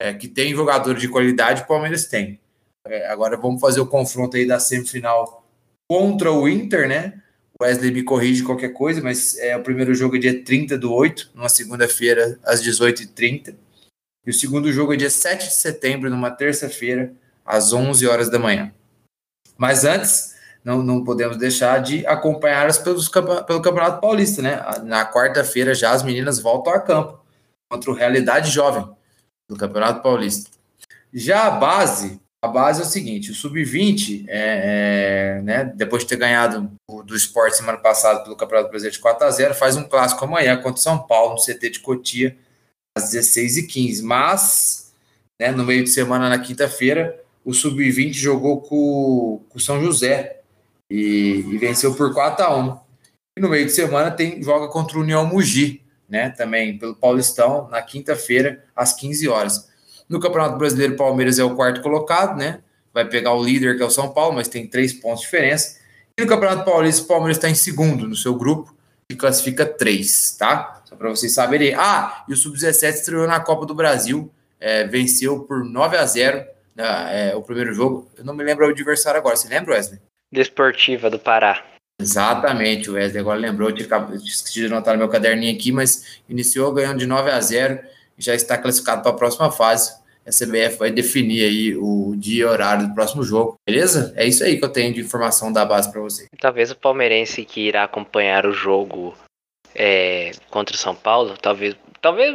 É, 0.00 0.12
que 0.12 0.26
tem 0.26 0.54
jogadores 0.54 1.00
de 1.00 1.08
qualidade, 1.08 1.62
o 1.62 1.66
Palmeiras 1.66 2.06
tem. 2.06 2.40
É, 2.86 3.06
agora 3.06 3.36
vamos 3.36 3.60
fazer 3.60 3.80
o 3.80 3.86
confronto 3.86 4.36
aí 4.36 4.46
da 4.46 4.58
semifinal 4.58 5.48
contra 5.88 6.32
o 6.32 6.48
Inter, 6.48 6.88
né? 6.88 7.22
Wesley 7.60 7.90
me 7.92 8.02
corrige 8.02 8.42
qualquer 8.42 8.70
coisa, 8.70 9.00
mas 9.00 9.38
é 9.38 9.56
o 9.56 9.62
primeiro 9.62 9.94
jogo 9.94 10.16
é 10.16 10.18
dia 10.18 10.44
30 10.44 10.76
do 10.76 10.92
8, 10.92 11.30
numa 11.34 11.48
segunda-feira, 11.48 12.38
às 12.42 12.62
18h30. 12.62 13.54
E 14.26 14.30
o 14.30 14.34
segundo 14.34 14.72
jogo 14.72 14.94
é 14.94 14.96
dia 14.96 15.10
7 15.10 15.46
de 15.46 15.54
setembro, 15.54 16.10
numa 16.10 16.30
terça-feira, 16.30 17.12
às 17.44 17.72
11 17.72 18.06
horas 18.06 18.28
da 18.30 18.38
manhã. 18.38 18.72
Mas 19.56 19.84
antes, 19.84 20.34
não, 20.64 20.82
não 20.82 21.04
podemos 21.04 21.36
deixar 21.36 21.80
de 21.80 22.06
acompanhá-las 22.06 22.78
pelo 22.78 23.62
Campeonato 23.62 24.00
Paulista, 24.00 24.42
né? 24.42 24.60
Na 24.82 25.10
quarta-feira 25.10 25.74
já 25.74 25.92
as 25.92 26.02
meninas 26.02 26.38
voltam 26.38 26.72
a 26.72 26.80
campo 26.80 27.20
contra 27.70 27.90
o 27.90 27.94
Realidade 27.94 28.50
Jovem 28.50 28.88
do 29.48 29.56
Campeonato 29.56 30.02
Paulista. 30.02 30.50
Já 31.12 31.46
a 31.46 31.50
base 31.50 32.20
a 32.44 32.48
base 32.48 32.82
é 32.82 32.84
o 32.84 32.86
seguinte: 32.86 33.30
o 33.30 33.34
sub-20, 33.34 34.26
é, 34.28 35.38
é, 35.38 35.42
né, 35.42 35.72
depois 35.74 36.02
de 36.02 36.10
ter 36.10 36.16
ganhado 36.16 36.70
do 37.06 37.16
esporte 37.16 37.56
semana 37.56 37.78
passada 37.78 38.22
pelo 38.22 38.36
Campeonato 38.36 38.68
Brasileiro 38.68 38.94
de 38.94 39.00
4 39.00 39.26
a 39.26 39.30
0 39.30 39.54
faz 39.54 39.76
um 39.76 39.84
clássico 39.84 40.24
amanhã 40.26 40.54
contra 40.58 40.78
o 40.78 40.82
São 40.82 40.98
Paulo, 40.98 41.34
no 41.34 41.42
CT 41.42 41.70
de 41.70 41.80
Cotia, 41.80 42.36
às 42.94 43.14
16h15. 43.14 44.02
Mas, 44.02 44.92
né, 45.40 45.52
no 45.52 45.64
meio 45.64 45.84
de 45.84 45.90
semana, 45.90 46.28
na 46.28 46.38
quinta-feira, 46.38 47.18
o 47.42 47.54
Sub-20 47.54 48.12
jogou 48.12 48.60
com 48.60 49.40
o 49.54 49.58
São 49.58 49.82
José 49.82 50.40
e, 50.90 51.46
e, 51.50 51.56
venceu 51.56 51.94
por 51.94 52.12
4 52.12 52.44
a 52.44 52.54
1 52.58 52.78
E 53.38 53.40
no 53.40 53.48
meio 53.48 53.64
de 53.64 53.72
semana 53.72 54.10
tem 54.10 54.42
joga 54.42 54.68
contra 54.68 54.98
o 54.98 55.00
União 55.00 55.24
Mugi, 55.24 55.80
né, 56.06 56.28
também 56.28 56.76
pelo 56.76 56.94
Paulistão, 56.94 57.68
na 57.70 57.80
quinta-feira, 57.80 58.62
às 58.76 58.92
15 58.92 59.28
horas. 59.28 59.73
No 60.08 60.20
Campeonato 60.20 60.58
Brasileiro, 60.58 60.94
o 60.94 60.96
Palmeiras 60.96 61.38
é 61.38 61.44
o 61.44 61.54
quarto 61.54 61.80
colocado, 61.80 62.36
né? 62.36 62.60
Vai 62.92 63.04
pegar 63.04 63.32
o 63.32 63.42
líder, 63.42 63.76
que 63.76 63.82
é 63.82 63.86
o 63.86 63.90
São 63.90 64.10
Paulo, 64.10 64.36
mas 64.36 64.48
tem 64.48 64.66
três 64.66 64.92
pontos 64.92 65.20
de 65.20 65.26
diferença. 65.26 65.78
E 66.16 66.22
no 66.22 66.28
Campeonato 66.28 66.64
Paulista, 66.64 67.02
o 67.02 67.06
Palmeiras 67.06 67.36
está 67.36 67.48
em 67.48 67.54
segundo 67.54 68.06
no 68.06 68.14
seu 68.14 68.34
grupo, 68.34 68.74
que 69.08 69.16
classifica 69.16 69.66
três, 69.66 70.36
tá? 70.38 70.82
Só 70.84 70.94
para 70.94 71.10
vocês 71.10 71.32
saberem. 71.32 71.74
Ah, 71.74 72.24
e 72.28 72.32
o 72.32 72.36
Sub-17 72.36 72.94
estreou 72.94 73.26
na 73.26 73.40
Copa 73.40 73.66
do 73.66 73.74
Brasil, 73.74 74.30
é, 74.60 74.84
venceu 74.84 75.40
por 75.40 75.64
9 75.64 75.96
a 75.96 76.06
0 76.06 76.44
né, 76.74 77.30
é, 77.30 77.36
o 77.36 77.42
primeiro 77.42 77.74
jogo. 77.74 78.08
Eu 78.16 78.24
não 78.24 78.34
me 78.34 78.44
lembro 78.44 78.66
o 78.66 78.70
adversário 78.70 79.18
agora. 79.18 79.36
Você 79.36 79.48
lembra, 79.48 79.74
Wesley? 79.74 80.00
Desportiva 80.32 81.10
do 81.10 81.18
Pará. 81.18 81.64
Exatamente, 82.00 82.90
o 82.90 82.94
Wesley 82.94 83.20
agora 83.20 83.38
lembrou, 83.38 83.70
eu 83.70 83.74
tinha 83.74 83.86
esquecido 84.16 84.66
de 84.66 84.72
anotar 84.72 84.94
no 84.94 84.98
meu 84.98 85.08
caderninho 85.08 85.54
aqui, 85.54 85.70
mas 85.70 86.20
iniciou 86.28 86.72
ganhando 86.72 86.98
de 86.98 87.06
9 87.06 87.30
a 87.30 87.40
0 87.40 87.74
e 87.74 87.93
já 88.18 88.34
está 88.34 88.56
classificado 88.58 89.02
para 89.02 89.10
a 89.10 89.14
próxima 89.14 89.50
fase. 89.50 90.02
A 90.26 90.30
CBF 90.30 90.78
vai 90.78 90.90
definir 90.90 91.44
aí 91.44 91.76
o 91.76 92.14
dia 92.16 92.42
e 92.42 92.44
horário 92.46 92.88
do 92.88 92.94
próximo 92.94 93.22
jogo, 93.22 93.56
beleza? 93.66 94.14
É 94.16 94.26
isso 94.26 94.42
aí 94.42 94.58
que 94.58 94.64
eu 94.64 94.70
tenho 94.70 94.94
de 94.94 95.00
informação 95.00 95.52
da 95.52 95.66
base 95.66 95.92
para 95.92 96.00
você. 96.00 96.26
Talvez 96.40 96.70
o 96.70 96.76
palmeirense 96.76 97.44
que 97.44 97.60
irá 97.60 97.84
acompanhar 97.84 98.46
o 98.46 98.52
jogo 98.52 99.14
é, 99.74 100.30
contra 100.48 100.74
o 100.74 100.78
São 100.78 100.94
Paulo, 100.94 101.34
talvez, 101.36 101.76
talvez 102.00 102.34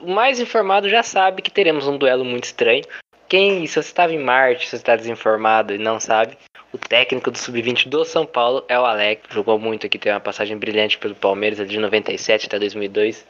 o 0.00 0.10
mais 0.10 0.38
informado 0.38 0.88
já 0.88 1.02
sabe 1.02 1.42
que 1.42 1.50
teremos 1.50 1.88
um 1.88 1.98
duelo 1.98 2.24
muito 2.24 2.44
estranho. 2.44 2.84
Quem, 3.28 3.66
se 3.66 3.74
você 3.74 3.88
estava 3.88 4.12
em 4.12 4.22
Marte, 4.22 4.64
se 4.64 4.70
você 4.70 4.76
está 4.76 4.94
desinformado 4.94 5.74
e 5.74 5.78
não 5.78 5.98
sabe, 5.98 6.38
o 6.72 6.78
técnico 6.78 7.30
do 7.30 7.38
Sub-20 7.38 7.88
do 7.88 8.04
São 8.04 8.24
Paulo 8.24 8.64
é 8.68 8.78
o 8.78 8.84
Alex. 8.84 9.22
Jogou 9.30 9.58
muito 9.58 9.86
aqui, 9.86 9.98
tem 9.98 10.12
uma 10.12 10.20
passagem 10.20 10.56
brilhante 10.56 10.98
pelo 10.98 11.14
Palmeiras, 11.14 11.66
de 11.68 11.78
97 11.78 12.46
até 12.46 12.58
2002. 12.58 13.26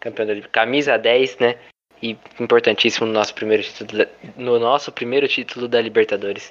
Campeão 0.00 0.26
da 0.26 0.40
camisa 0.48 0.96
10, 0.96 1.38
né? 1.38 1.58
E 2.02 2.16
importantíssimo 2.38 3.06
no 3.06 3.12
nosso 3.12 3.34
primeiro 3.34 3.62
título, 3.62 4.06
no 4.36 4.58
nosso 4.58 4.90
primeiro 4.90 5.28
título 5.28 5.68
da 5.68 5.80
Libertadores 5.80 6.50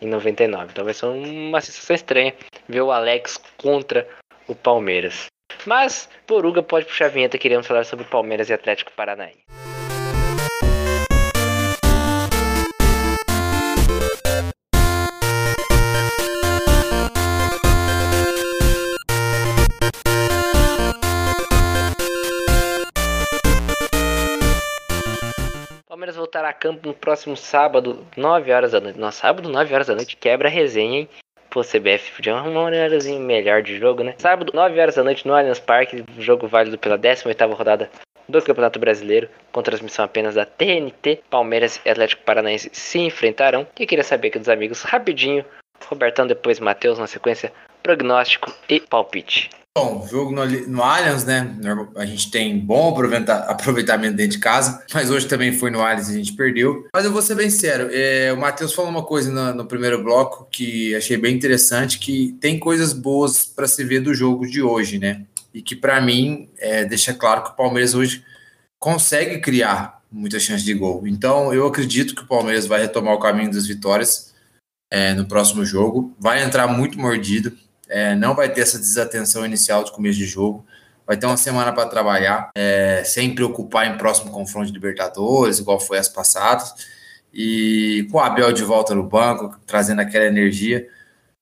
em 0.00 0.06
99. 0.06 0.68
Então 0.70 0.84
vai 0.84 0.94
ser 0.94 1.06
uma 1.06 1.60
sensação 1.60 1.94
estranha 1.94 2.34
ver 2.68 2.82
o 2.82 2.92
Alex 2.92 3.40
contra 3.56 4.06
o 4.46 4.54
Palmeiras. 4.54 5.26
Mas, 5.66 6.08
Poruga 6.26 6.62
pode 6.62 6.86
puxar 6.86 7.06
a 7.06 7.08
vinheta, 7.08 7.38
queremos 7.38 7.66
falar 7.66 7.84
sobre 7.84 8.04
Palmeiras 8.04 8.48
e 8.48 8.52
Atlético 8.52 8.92
Paranaense. 8.92 9.69
Campo 26.60 26.86
no 26.86 26.94
próximo 26.94 27.36
sábado, 27.36 28.06
9 28.16 28.52
horas 28.52 28.72
da 28.72 28.80
noite. 28.80 28.98
No 28.98 29.10
sábado, 29.10 29.48
9 29.48 29.74
horas 29.74 29.86
da 29.86 29.94
noite, 29.94 30.16
quebra 30.16 30.48
a 30.48 30.50
resenha, 30.50 31.00
hein? 31.00 31.08
Pô, 31.48 31.62
CBF 31.62 32.12
podia 32.14 32.34
arrumar 32.34 32.60
um 32.60 32.64
horáriozinho 32.66 33.18
melhor 33.18 33.62
de 33.62 33.76
jogo, 33.78 34.04
né? 34.04 34.14
Sábado, 34.18 34.52
9 34.54 34.78
horas 34.78 34.94
da 34.94 35.02
noite, 35.02 35.26
no 35.26 35.34
Allianz 35.34 35.58
Parque, 35.58 36.04
jogo 36.18 36.46
válido 36.46 36.78
pela 36.78 36.96
18ª 36.96 37.56
rodada 37.56 37.90
do 38.28 38.40
Campeonato 38.40 38.78
Brasileiro, 38.78 39.28
com 39.50 39.62
transmissão 39.62 40.04
apenas 40.04 40.36
da 40.36 40.44
TNT. 40.44 41.22
Palmeiras 41.28 41.80
e 41.84 41.90
Atlético 41.90 42.22
Paranaense 42.22 42.70
se 42.72 43.00
enfrentarão. 43.00 43.66
E 43.78 43.86
queria 43.86 44.04
saber 44.04 44.28
aqui 44.28 44.38
dos 44.38 44.48
amigos, 44.48 44.82
rapidinho, 44.82 45.44
Robertão, 45.86 46.26
depois 46.26 46.60
Matheus, 46.60 46.98
na 46.98 47.08
sequência, 47.08 47.52
prognóstico 47.82 48.54
e 48.68 48.78
palpite. 48.78 49.50
Bom, 49.78 50.04
jogo 50.10 50.32
no, 50.32 50.44
no 50.44 50.82
Allianz, 50.82 51.24
né? 51.24 51.56
A 51.94 52.04
gente 52.04 52.28
tem 52.28 52.58
bom 52.58 52.88
aproveitamento 53.46 54.16
dentro 54.16 54.32
de 54.32 54.38
casa, 54.40 54.84
mas 54.92 55.10
hoje 55.10 55.28
também 55.28 55.52
foi 55.52 55.70
no 55.70 55.80
Allianz 55.80 56.08
e 56.08 56.14
a 56.14 56.16
gente 56.16 56.32
perdeu. 56.32 56.88
Mas 56.92 57.04
eu 57.04 57.12
vou 57.12 57.22
ser 57.22 57.36
bem 57.36 57.48
sério, 57.48 57.88
é, 57.92 58.32
o 58.32 58.36
Matheus 58.36 58.74
falou 58.74 58.90
uma 58.90 59.04
coisa 59.04 59.30
no, 59.30 59.54
no, 59.54 59.66
primeiro 59.66 60.02
bloco 60.02 60.48
que 60.50 60.92
achei 60.96 61.16
bem 61.16 61.36
interessante, 61.36 62.00
que 62.00 62.36
tem 62.40 62.58
coisas 62.58 62.92
boas 62.92 63.44
para 63.46 63.68
se 63.68 63.84
ver 63.84 64.00
do 64.00 64.12
jogo 64.12 64.44
de 64.44 64.60
hoje, 64.60 64.98
né? 64.98 65.24
E 65.54 65.62
que 65.62 65.76
para 65.76 66.00
mim 66.00 66.48
é, 66.58 66.84
deixa 66.84 67.14
claro 67.14 67.44
que 67.44 67.50
o 67.50 67.54
Palmeiras 67.56 67.94
hoje 67.94 68.24
consegue 68.76 69.38
criar 69.38 70.02
muitas 70.10 70.42
chances 70.42 70.64
de 70.64 70.74
gol. 70.74 71.06
Então 71.06 71.54
eu 71.54 71.64
acredito 71.64 72.16
que 72.16 72.22
o 72.22 72.26
Palmeiras 72.26 72.66
vai 72.66 72.80
retomar 72.80 73.14
o 73.14 73.20
caminho 73.20 73.52
das 73.52 73.68
vitórias 73.68 74.34
é, 74.90 75.14
no 75.14 75.26
próximo 75.26 75.64
jogo, 75.64 76.12
vai 76.18 76.42
entrar 76.42 76.66
muito 76.66 76.98
mordido 76.98 77.56
é, 77.90 78.14
não 78.14 78.34
vai 78.34 78.48
ter 78.48 78.62
essa 78.62 78.78
desatenção 78.78 79.44
inicial 79.44 79.82
de 79.84 79.92
começo 79.92 80.18
de 80.18 80.24
jogo, 80.24 80.64
vai 81.06 81.16
ter 81.16 81.26
uma 81.26 81.36
semana 81.36 81.72
para 81.72 81.88
trabalhar, 81.88 82.50
é, 82.54 83.02
sem 83.04 83.34
preocupar 83.34 83.86
em 83.86 83.98
próximo 83.98 84.30
confronto 84.30 84.68
de 84.68 84.72
Libertadores, 84.72 85.58
igual 85.58 85.80
foi 85.80 85.98
as 85.98 86.08
passadas, 86.08 86.72
e 87.34 88.06
com 88.10 88.18
o 88.18 88.20
Abel 88.20 88.52
de 88.52 88.62
volta 88.62 88.94
no 88.94 89.02
banco, 89.02 89.58
trazendo 89.66 90.00
aquela 90.00 90.24
energia, 90.24 90.88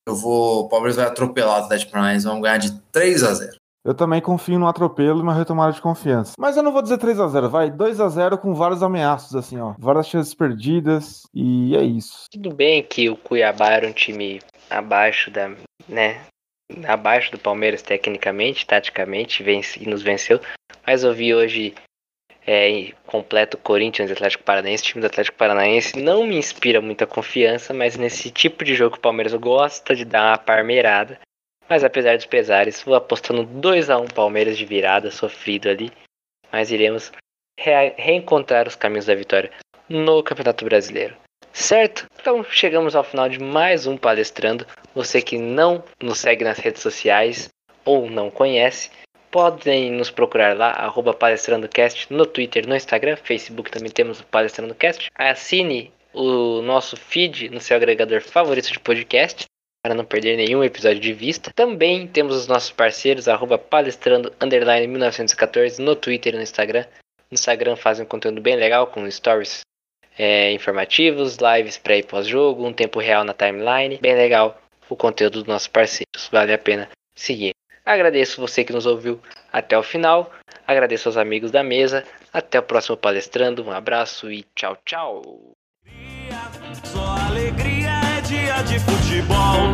eu 0.07 0.17
vou, 0.17 0.65
o 0.65 0.69
Palmeiras 0.69 0.97
vai 0.97 1.07
atropelar 1.07 1.61
o 1.61 1.65
Atlético 1.65 1.93
Paranaense, 1.93 2.25
vamos 2.25 2.43
ganhar 2.43 2.57
de 2.57 2.73
3 2.91 3.23
a 3.25 3.35
0 3.35 3.59
eu 3.85 3.95
também 3.95 4.21
confio 4.21 4.59
no 4.59 4.69
atropelo 4.69 5.21
e 5.21 5.23
uma 5.23 5.33
retomada 5.33 5.73
de 5.73 5.81
confiança. 5.81 6.35
Mas 6.39 6.59
eu 6.59 6.63
não 6.63 6.73
vou 6.73 6.83
dizer 6.83 6.99
3 6.99 7.19
a 7.21 7.29
0 7.29 7.49
vai 7.49 7.71
2 7.71 8.01
a 8.01 8.09
0 8.11 8.37
com 8.37 8.53
vários 8.53 8.83
ameaços, 8.83 9.35
assim, 9.35 9.59
ó. 9.59 9.75
Várias 9.79 10.07
chances 10.09 10.35
perdidas 10.35 11.23
e 11.33 11.75
é 11.75 11.83
isso. 11.83 12.25
Tudo 12.31 12.53
bem 12.55 12.83
que 12.83 13.09
o 13.09 13.17
Cuiabá 13.17 13.71
era 13.71 13.89
um 13.89 13.93
time 13.93 14.41
abaixo 14.69 15.31
da, 15.31 15.51
né, 15.89 16.21
abaixo 16.87 17.31
do 17.33 17.39
Palmeiras 17.39 17.83
tecnicamente, 17.83 18.67
taticamente, 18.67 19.43
vence, 19.43 19.83
e 19.83 19.89
nos 19.89 20.03
venceu. 20.03 20.41
Mas 20.87 21.05
eu 21.05 21.13
vi 21.13 21.35
hoje 21.35 21.75
é, 22.47 22.93
completo 23.07 23.59
Corinthians 23.59 24.09
e 24.09 24.13
Atlético 24.13 24.45
Paranaense. 24.45 24.83
O 24.83 24.87
time 24.87 25.01
do 25.03 25.07
Atlético 25.07 25.37
Paranaense 25.37 25.99
não 25.99 26.27
me 26.27 26.37
inspira 26.37 26.81
muita 26.81 27.07
confiança, 27.07 27.75
mas 27.75 27.97
nesse 27.97 28.31
tipo 28.31 28.65
de 28.65 28.75
jogo 28.75 28.97
o 28.97 29.01
Palmeiras 29.01 29.35
gosta 29.35 29.95
de 29.95 30.05
dar 30.05 30.31
uma 30.31 30.39
parmeirada. 30.39 31.21
Mas 31.69 31.85
apesar 31.85 32.17
dos 32.17 32.25
pesares, 32.25 32.83
vou 32.83 32.95
apostando 32.95 33.45
2 33.45 33.91
a 33.91 33.99
1 33.99 34.07
Palmeiras 34.07 34.57
de 34.57 34.65
virada, 34.65 35.11
sofrido 35.11 35.69
ali. 35.69 35.93
Mas 36.51 36.71
iremos 36.71 37.13
re 37.61 37.93
reencontrar 37.99 38.67
os 38.67 38.75
caminhos 38.75 39.05
da 39.05 39.15
vitória 39.15 39.51
no 39.87 40.23
Campeonato 40.23 40.65
Brasileiro. 40.65 41.15
Certo? 41.53 42.07
Então 42.21 42.45
chegamos 42.45 42.95
ao 42.95 43.05
final 43.05 43.29
de 43.29 43.39
mais 43.39 43.87
um 43.87 43.97
Palestrando. 43.97 44.67
Você 44.99 45.23
que 45.23 45.39
não 45.39 45.85
nos 46.03 46.19
segue 46.19 46.43
nas 46.43 46.59
redes 46.59 46.83
sociais 46.83 47.49
ou 47.85 48.11
não 48.11 48.33
conhece, 48.33 48.91
podem 49.31 49.93
nos 49.93 50.11
procurar 50.11 50.57
lá, 50.57 50.73
arroba 50.73 51.15
palestrandocast, 51.15 52.13
no 52.13 52.27
Twitter, 52.27 52.67
no 52.67 52.75
Instagram, 52.75 53.15
Facebook 53.15 53.71
também 53.71 53.93
temos 53.93 54.19
o 54.19 54.27
Palestrandocast. 54.27 55.09
Assine 55.15 55.93
o 56.13 56.61
nosso 56.63 56.97
feed 56.97 57.49
no 57.49 57.61
seu 57.61 57.77
agregador 57.77 58.21
favorito 58.21 58.73
de 58.73 58.81
podcast 58.81 59.45
para 59.85 59.95
não 59.95 60.05
perder 60.05 60.37
nenhum 60.37 60.65
episódio 60.65 60.99
de 60.99 61.13
vista. 61.13 61.53
Também 61.55 62.09
temos 62.09 62.35
os 62.35 62.49
nossos 62.49 62.73
parceiros, 62.73 63.29
arroba 63.29 63.57
palestrando, 63.57 64.33
underline 64.41 64.89
1914, 64.89 65.81
no 65.81 65.95
Twitter 65.95 66.35
e 66.35 66.39
no 66.39 66.43
Instagram. 66.43 66.85
No 67.31 67.35
Instagram 67.35 67.77
fazem 67.77 68.05
um 68.05 68.09
conteúdo 68.09 68.41
bem 68.41 68.57
legal 68.57 68.89
com 68.89 69.09
stories 69.09 69.61
é, 70.19 70.51
informativos, 70.51 71.37
lives 71.37 71.79
pré 71.79 71.99
e 71.99 72.03
pós-jogo, 72.03 72.67
um 72.67 72.73
tempo 72.73 72.99
real 72.99 73.23
na 73.23 73.33
timeline. 73.33 73.99
Bem 73.99 74.17
legal 74.17 74.61
o 74.89 74.97
conteúdo 74.97 75.35
dos 75.35 75.45
nossos 75.45 75.69
parceiros, 75.69 76.29
vale 76.31 76.53
a 76.53 76.59
pena 76.59 76.89
seguir. 77.15 77.53
Agradeço 77.85 78.41
você 78.41 78.65
que 78.65 78.73
nos 78.73 78.87
ouviu 78.87 79.21
até 79.53 79.77
o 79.77 79.83
final, 79.83 80.31
agradeço 80.67 81.09
aos 81.09 81.17
amigos 81.17 81.51
da 81.51 81.63
mesa, 81.63 82.05
até 82.33 82.59
o 82.59 82.63
próximo 82.63 82.97
palestrando, 82.97 83.65
um 83.65 83.73
abraço 83.73 84.31
e 84.31 84.45
tchau, 84.55 84.77
tchau. 84.85 85.23
Só 86.85 87.17
alegria 87.29 87.91
é 88.19 88.21
dia 88.21 88.63
de 88.63 88.79
futebol. 88.81 89.73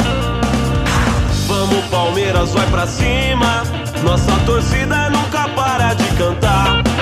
Vamos 1.47 1.85
Palmeiras, 1.91 2.55
vai 2.55 2.71
pra 2.71 2.87
cima. 2.87 3.65
Nossa 4.05 4.33
torcida 4.47 5.11
nunca 5.11 5.49
para 5.51 5.95
de 5.95 6.17
cantar. 6.17 6.94